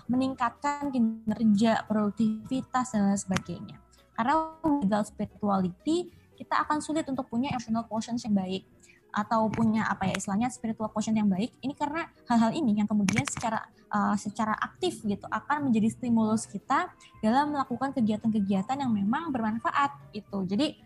meningkatkan 0.07 0.93
kinerja, 0.93 1.83
produktivitas, 1.89 2.93
dan 2.93 3.17
sebagainya. 3.17 3.81
Karena 4.13 4.53
without 4.61 5.09
spirituality, 5.09 6.13
kita 6.37 6.61
akan 6.65 6.81
sulit 6.81 7.05
untuk 7.09 7.29
punya 7.29 7.53
emotional 7.53 7.85
quotient 7.89 8.21
yang 8.21 8.35
baik 8.37 8.65
atau 9.11 9.51
punya 9.51 9.91
apa 9.91 10.07
ya 10.07 10.15
istilahnya 10.15 10.47
spiritual 10.47 10.87
quotient 10.87 11.19
yang 11.19 11.27
baik 11.27 11.51
ini 11.59 11.75
karena 11.75 12.07
hal-hal 12.31 12.55
ini 12.55 12.79
yang 12.79 12.87
kemudian 12.87 13.27
secara 13.27 13.59
uh, 13.91 14.15
secara 14.15 14.55
aktif 14.55 15.03
gitu 15.03 15.27
akan 15.27 15.67
menjadi 15.67 15.91
stimulus 15.91 16.47
kita 16.47 16.87
dalam 17.19 17.51
melakukan 17.51 17.91
kegiatan-kegiatan 17.91 18.79
yang 18.79 18.87
memang 18.87 19.35
bermanfaat 19.35 20.15
itu 20.15 20.47
jadi 20.47 20.79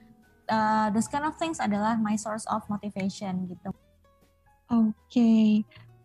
uh, 0.49 0.89
those 0.89 1.05
kind 1.05 1.21
of 1.21 1.37
things 1.37 1.61
adalah 1.61 1.93
my 2.01 2.17
source 2.17 2.49
of 2.49 2.65
motivation 2.65 3.45
gitu. 3.45 3.69
Oke, 4.73 4.89
okay 5.05 5.49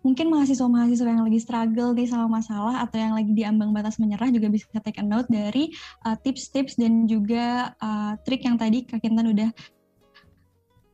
mungkin 0.01 0.33
mahasiswa-mahasiswa 0.33 1.09
yang 1.09 1.25
lagi 1.29 1.41
struggle 1.41 1.93
nih 1.93 2.09
sama 2.09 2.41
masalah 2.41 2.81
atau 2.85 2.97
yang 2.97 3.13
lagi 3.13 3.33
diambang 3.37 3.71
batas 3.73 4.01
menyerah 4.01 4.33
juga 4.33 4.49
bisa 4.49 4.65
take 4.81 5.01
a 5.01 5.05
note 5.05 5.29
dari 5.29 5.69
uh, 6.09 6.17
tips-tips 6.17 6.77
uh, 6.77 6.79
dan 6.81 7.05
juga 7.05 7.77
uh, 7.81 8.17
trik 8.25 8.45
yang 8.49 8.57
tadi 8.57 8.89
Kak 8.89 9.05
Kintan 9.05 9.29
udah 9.29 9.51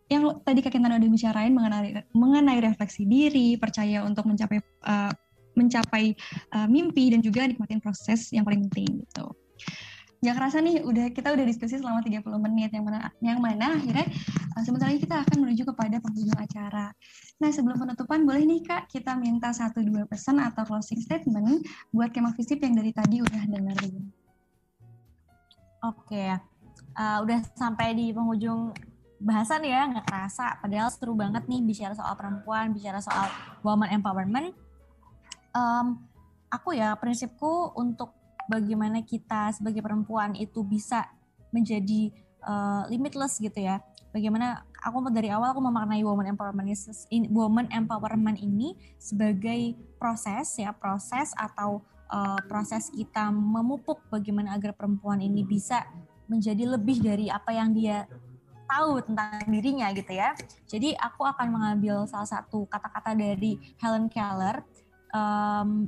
yang 0.07 0.39
tadi 0.43 0.63
Kak 0.63 0.75
Kintan 0.75 0.99
udah 0.99 1.11
bicarain 1.11 1.51
mengenai 1.55 2.03
mengenai 2.15 2.59
refleksi 2.63 3.07
diri, 3.07 3.59
percaya 3.59 4.07
untuk 4.07 4.27
mencapai 4.27 4.59
uh, 4.87 5.11
mencapai 5.57 6.15
uh, 6.55 6.69
mimpi 6.71 7.11
dan 7.11 7.25
juga 7.25 7.47
nikmatin 7.49 7.83
proses 7.83 8.31
yang 8.31 8.47
paling 8.47 8.67
penting 8.71 9.03
gitu. 9.03 9.27
Gak 10.25 10.33
kerasa 10.33 10.65
nih, 10.65 10.81
udah 10.81 11.13
kita 11.13 11.29
udah 11.37 11.45
diskusi 11.45 11.77
selama 11.77 12.01
30 12.01 12.25
menit 12.41 12.73
yang 12.73 12.89
mana 12.89 13.13
yang 13.21 13.37
mana 13.37 13.77
akhirnya 13.77 14.09
uh, 14.57 14.63
sebentar 14.65 14.89
lagi 14.89 15.05
kita 15.05 15.23
akan 15.23 15.37
menuju 15.45 15.63
kepada 15.69 16.01
penghujung 16.01 16.41
acara. 16.41 16.89
Nah, 17.37 17.51
sebelum 17.53 17.77
penutupan 17.77 18.25
boleh 18.25 18.49
nih 18.49 18.65
Kak 18.65 18.89
kita 18.89 19.13
minta 19.21 19.53
satu 19.53 19.85
dua 19.85 20.09
pesan 20.09 20.41
atau 20.41 20.65
closing 20.65 21.05
statement 21.05 21.69
buat 21.93 22.17
kemah 22.17 22.33
visip 22.33 22.65
yang 22.65 22.73
dari 22.73 22.97
tadi 22.97 23.21
udah 23.21 23.43
dengerin. 23.45 24.09
Oke, 25.85 26.33
uh, 26.97 27.19
udah 27.21 27.39
sampai 27.53 27.93
di 27.93 28.09
penghujung 28.17 28.73
bahasan 29.21 29.69
ya, 29.69 29.85
nggak 29.85 30.09
kerasa. 30.09 30.57
Padahal 30.65 30.89
seru 30.89 31.13
banget 31.13 31.45
nih 31.45 31.61
bicara 31.61 31.93
soal 31.93 32.17
perempuan, 32.17 32.73
bicara 32.73 33.05
soal 33.05 33.29
woman 33.61 33.93
empowerment. 33.93 34.57
Um, 35.53 36.09
aku 36.49 36.73
ya 36.73 36.97
prinsipku 36.97 37.77
untuk 37.77 38.16
bagaimana 38.51 39.03
kita 39.03 39.55
sebagai 39.55 39.83
perempuan 39.83 40.35
itu 40.39 40.63
bisa 40.63 41.07
menjadi 41.55 42.11
uh, 42.43 42.87
limitless 42.91 43.39
gitu 43.39 43.59
ya 43.61 43.83
bagaimana 44.17 44.65
aku 44.81 45.13
dari 45.13 45.29
awal 45.29 45.53
aku 45.53 45.61
memaknai 45.61 46.01
woman 46.01 46.33
empowerment 46.33 46.73
ini, 47.13 47.29
woman 47.29 47.69
empowerment 47.69 48.41
ini 48.41 48.73
sebagai 48.97 49.77
proses 50.01 50.57
ya 50.57 50.73
proses 50.73 51.37
atau 51.37 51.85
uh, 52.09 52.41
proses 52.49 52.89
kita 52.89 53.29
memupuk 53.29 54.01
bagaimana 54.09 54.57
agar 54.57 54.73
perempuan 54.73 55.21
ini 55.21 55.45
bisa 55.45 55.85
menjadi 56.33 56.65
lebih 56.65 57.05
dari 57.05 57.29
apa 57.29 57.53
yang 57.53 57.77
dia 57.77 58.09
tahu 58.67 58.99
tentang 58.99 59.47
dirinya 59.47 59.95
gitu 59.95 60.11
ya. 60.11 60.35
Jadi 60.67 60.97
aku 60.99 61.23
akan 61.23 61.55
mengambil 61.55 62.03
salah 62.11 62.27
satu 62.27 62.67
kata-kata 62.67 63.15
dari 63.15 63.63
Helen 63.79 64.11
Keller. 64.11 64.65
Um, 65.15 65.87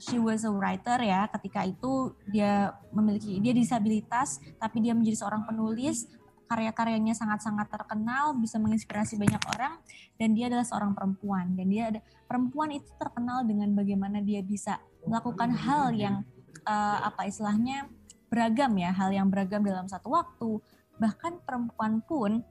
she 0.00 0.16
was 0.16 0.42
a 0.48 0.50
writer 0.50 0.96
ya. 1.04 1.28
Ketika 1.28 1.68
itu 1.68 2.16
dia 2.32 2.72
memiliki 2.90 3.36
dia 3.38 3.52
disabilitas, 3.52 4.40
tapi 4.56 4.80
dia 4.80 4.96
menjadi 4.96 5.22
seorang 5.22 5.44
penulis 5.44 6.08
karya-karyanya 6.50 7.14
sangat-sangat 7.14 7.70
terkenal, 7.70 8.34
bisa 8.34 8.58
menginspirasi 8.58 9.14
banyak 9.14 9.38
orang, 9.54 9.78
dan 10.18 10.34
dia 10.34 10.50
adalah 10.50 10.66
seorang 10.66 10.98
perempuan. 10.98 11.54
Dan 11.54 11.70
dia 11.70 11.94
ada 11.94 12.02
perempuan 12.26 12.74
itu 12.74 12.90
terkenal 12.98 13.46
dengan 13.46 13.70
bagaimana 13.70 14.18
dia 14.18 14.42
bisa 14.42 14.82
melakukan 15.06 15.54
hal 15.54 15.94
yang 15.94 16.26
uh, 16.66 17.06
apa 17.06 17.30
istilahnya 17.30 17.86
beragam 18.26 18.74
ya, 18.74 18.90
hal 18.90 19.14
yang 19.14 19.30
beragam 19.30 19.62
dalam 19.62 19.86
satu 19.86 20.10
waktu. 20.10 20.58
Bahkan 20.98 21.46
perempuan 21.46 22.02
pun 22.02 22.42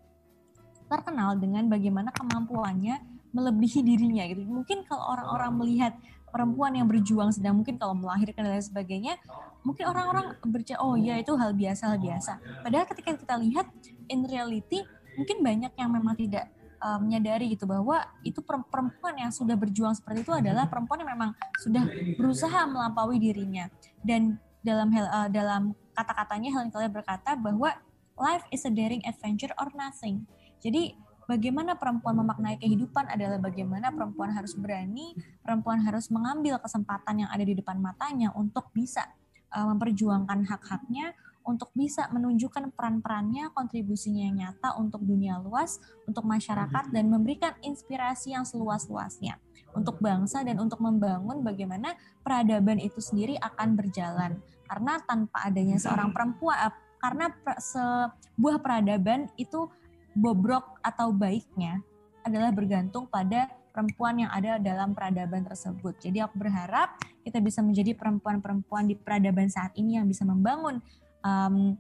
terkenal 0.88 1.35
dengan 1.35 1.67
bagaimana 1.67 2.15
kemampuannya 2.15 3.19
melebihi 3.35 3.83
dirinya 3.83 4.23
gitu. 4.25 4.41
Mungkin 4.47 4.88
kalau 4.88 5.12
orang-orang 5.13 5.51
melihat 5.59 5.93
perempuan 6.29 6.73
yang 6.73 6.87
berjuang 6.87 7.33
sedang 7.33 7.57
mungkin 7.59 7.75
kalau 7.77 7.93
melahirkan 7.97 8.45
dan 8.45 8.57
lain 8.57 8.65
sebagainya 8.65 9.13
mungkin 9.65 9.91
orang-orang 9.91 10.39
bercaya 10.47 10.79
oh 10.79 10.95
ya 10.95 11.19
itu 11.19 11.35
hal 11.35 11.51
biasa 11.51 11.93
hal 11.93 11.99
biasa. 11.99 12.31
Padahal 12.63 12.85
ketika 12.87 13.11
kita 13.17 13.35
lihat 13.37 13.67
in 14.07 14.23
reality 14.23 14.85
mungkin 15.19 15.43
banyak 15.43 15.73
yang 15.75 15.89
memang 15.91 16.15
tidak 16.15 16.47
uh, 16.79 16.97
menyadari 16.97 17.51
gitu 17.51 17.67
bahwa 17.67 18.07
itu 18.23 18.39
perempuan 18.43 19.15
yang 19.19 19.31
sudah 19.35 19.59
berjuang 19.59 19.91
seperti 19.93 20.23
itu 20.23 20.31
adalah 20.31 20.65
perempuan 20.71 21.03
yang 21.03 21.11
memang 21.11 21.31
sudah 21.59 21.83
berusaha 22.15 22.65
melampaui 22.65 23.19
dirinya. 23.19 23.67
Dan 23.99 24.39
dalam 24.63 24.91
uh, 24.91 25.27
dalam 25.27 25.75
kata-katanya 25.95 26.49
Helen 26.55 26.71
Keller 26.71 26.91
berkata 26.91 27.35
bahwa 27.35 27.75
life 28.19 28.43
is 28.51 28.63
a 28.63 28.71
daring 28.71 29.03
adventure 29.03 29.51
or 29.59 29.67
nothing. 29.75 30.23
Jadi 30.59 30.95
bagaimana 31.29 31.77
perempuan 31.77 32.17
memaknai 32.17 32.57
kehidupan 32.57 33.05
adalah 33.05 33.37
bagaimana 33.37 33.93
perempuan 33.93 34.33
harus 34.33 34.57
berani, 34.57 35.13
perempuan 35.45 35.85
harus 35.85 36.09
mengambil 36.09 36.57
kesempatan 36.57 37.21
yang 37.21 37.29
ada 37.29 37.45
di 37.45 37.53
depan 37.53 37.77
matanya 37.77 38.33
untuk 38.33 38.73
bisa 38.73 39.05
uh, 39.53 39.69
memperjuangkan 39.69 40.49
hak-haknya, 40.49 41.13
untuk 41.45 41.69
bisa 41.77 42.09
menunjukkan 42.09 42.73
peran-perannya, 42.73 43.53
kontribusinya 43.53 44.25
yang 44.25 44.37
nyata 44.41 44.73
untuk 44.81 45.05
dunia 45.05 45.37
luas, 45.37 45.77
untuk 46.09 46.25
masyarakat, 46.25 46.89
dan 46.89 47.05
memberikan 47.05 47.53
inspirasi 47.61 48.33
yang 48.33 48.45
seluas-luasnya 48.45 49.37
untuk 49.77 50.01
bangsa 50.01 50.41
dan 50.41 50.57
untuk 50.57 50.81
membangun 50.81 51.45
bagaimana 51.45 51.93
peradaban 52.25 52.81
itu 52.81 52.97
sendiri 52.97 53.37
akan 53.37 53.77
berjalan. 53.77 54.41
Karena 54.65 54.97
tanpa 55.05 55.45
adanya 55.45 55.77
seorang 55.77 56.09
perempuan, 56.09 56.57
eh, 56.69 56.73
karena 57.01 57.25
sebuah 57.57 58.61
peradaban 58.61 59.29
itu 59.37 59.69
bobrok 60.19 60.77
atau 60.84 61.15
baiknya 61.15 61.79
adalah 62.27 62.51
bergantung 62.51 63.08
pada 63.08 63.47
perempuan 63.71 64.19
yang 64.19 64.32
ada 64.36 64.60
dalam 64.60 64.91
peradaban 64.91 65.47
tersebut. 65.47 65.95
Jadi 66.03 66.19
aku 66.19 66.36
berharap 66.36 66.99
kita 67.23 67.39
bisa 67.39 67.63
menjadi 67.63 67.95
perempuan-perempuan 67.95 68.91
di 68.91 68.99
peradaban 68.99 69.47
saat 69.47 69.71
ini 69.79 69.95
yang 69.95 70.05
bisa 70.10 70.27
membangun 70.27 70.84
um, 71.23 71.79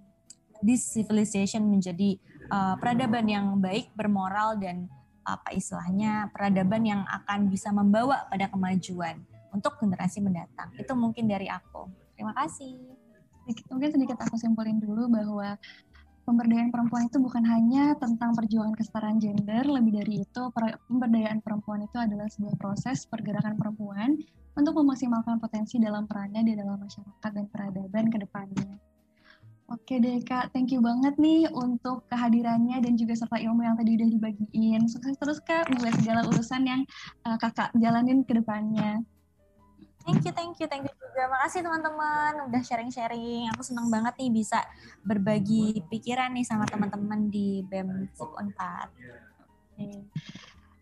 this 0.63 0.95
civilization 0.95 1.67
menjadi 1.67 2.15
uh, 2.47 2.79
peradaban 2.79 3.27
yang 3.27 3.59
baik, 3.59 3.91
bermoral 3.95 4.55
dan 4.55 4.87
apa 5.27 5.53
istilahnya 5.53 6.31
peradaban 6.33 6.81
yang 6.87 7.01
akan 7.05 7.51
bisa 7.51 7.69
membawa 7.69 8.25
pada 8.31 8.49
kemajuan 8.49 9.19
untuk 9.53 9.77
generasi 9.77 10.23
mendatang. 10.23 10.71
Itu 10.79 10.95
mungkin 10.95 11.27
dari 11.29 11.51
aku. 11.51 11.89
Terima 12.15 12.33
kasih. 12.33 12.79
Mungkin 13.69 13.89
sedikit 13.89 14.17
aku 14.21 14.37
simpulin 14.37 14.77
dulu 14.77 15.09
bahwa 15.09 15.57
pemberdayaan 16.29 16.69
perempuan 16.69 17.09
itu 17.09 17.17
bukan 17.17 17.41
hanya 17.41 17.97
tentang 17.97 18.37
perjuangan 18.37 18.77
kesetaraan 18.77 19.17
gender, 19.17 19.65
lebih 19.65 19.97
dari 19.97 20.21
itu 20.21 20.41
pemberdayaan 20.85 21.41
perempuan 21.41 21.81
itu 21.81 21.97
adalah 21.97 22.29
sebuah 22.29 22.53
proses 22.61 23.09
pergerakan 23.09 23.57
perempuan 23.57 24.13
untuk 24.53 24.77
memaksimalkan 24.77 25.41
potensi 25.41 25.81
dalam 25.81 26.05
perannya 26.05 26.45
di 26.45 26.53
dalam 26.53 26.77
masyarakat 26.77 27.31
dan 27.33 27.45
peradaban 27.49 28.05
ke 28.13 28.17
depannya. 28.21 28.77
Oke 29.69 30.01
deh 30.01 30.17
Kak, 30.25 30.49
thank 30.49 30.73
you 30.73 30.81
banget 30.81 31.13
nih 31.21 31.45
untuk 31.53 32.01
kehadirannya 32.09 32.81
dan 32.81 32.97
juga 32.97 33.13
serta 33.13 33.37
ilmu 33.37 33.61
yang 33.61 33.77
tadi 33.77 34.01
udah 34.01 34.09
dibagiin. 34.09 34.81
Sukses 34.89 35.13
terus 35.17 35.37
Kak 35.45 35.69
buat 35.77 35.93
segala 36.01 36.25
urusan 36.25 36.65
yang 36.65 36.81
uh, 37.25 37.37
Kakak 37.37 37.73
jalanin 37.77 38.25
ke 38.25 38.33
depannya. 38.37 39.01
Thank 40.09 40.25
you, 40.25 40.33
thank 40.33 40.57
you, 40.57 40.65
thank 40.65 40.83
you 40.89 40.95
juga. 40.97 41.29
Makasih 41.29 41.61
teman-teman 41.61 42.31
udah 42.49 42.61
sharing-sharing. 42.65 43.45
Aku 43.53 43.61
senang 43.61 43.93
banget 43.93 44.17
nih 44.17 44.33
bisa 44.33 44.57
berbagi 45.05 45.85
pikiran 45.85 46.33
nih 46.33 46.41
sama 46.41 46.65
teman-teman 46.65 47.29
di 47.29 47.61
BEM 47.69 48.09
Sip 48.17 48.33
4. 48.33 48.49
Okay. 49.77 50.01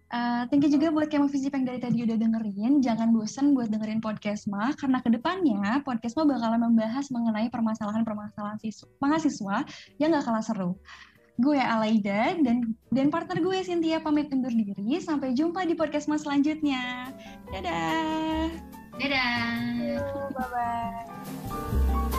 Uh, 0.08 0.48
thank 0.48 0.64
you 0.64 0.72
juga 0.72 0.88
buat 0.96 1.12
Kemo 1.12 1.28
Fisip 1.28 1.52
yang 1.52 1.68
dari 1.68 1.84
tadi 1.84 2.08
udah 2.08 2.16
dengerin. 2.16 2.80
Jangan 2.80 3.12
bosen 3.12 3.52
buat 3.52 3.68
dengerin 3.68 4.00
podcast 4.00 4.48
Ma, 4.48 4.72
karena 4.80 5.04
ke 5.04 5.12
depannya 5.12 5.84
podcast 5.84 6.16
Ma 6.16 6.24
bakalan 6.24 6.64
membahas 6.64 7.12
mengenai 7.12 7.52
permasalahan-permasalahan 7.52 8.64
mahasiswa 9.04 9.58
yang 10.00 10.16
gak 10.16 10.24
kalah 10.24 10.46
seru. 10.46 10.80
Gue 11.36 11.60
Alaida 11.60 12.40
dan 12.40 12.78
dan 12.88 13.12
partner 13.12 13.44
gue 13.44 13.58
Cynthia 13.60 14.00
pamit 14.00 14.32
undur 14.32 14.56
diri. 14.56 15.02
Sampai 15.04 15.36
jumpa 15.36 15.68
di 15.68 15.76
podcast 15.76 16.08
Ma 16.08 16.16
selanjutnya. 16.16 17.12
Dadah. 17.52 18.77
Dadah. 18.98 20.02
Bye-bye. 20.34 22.17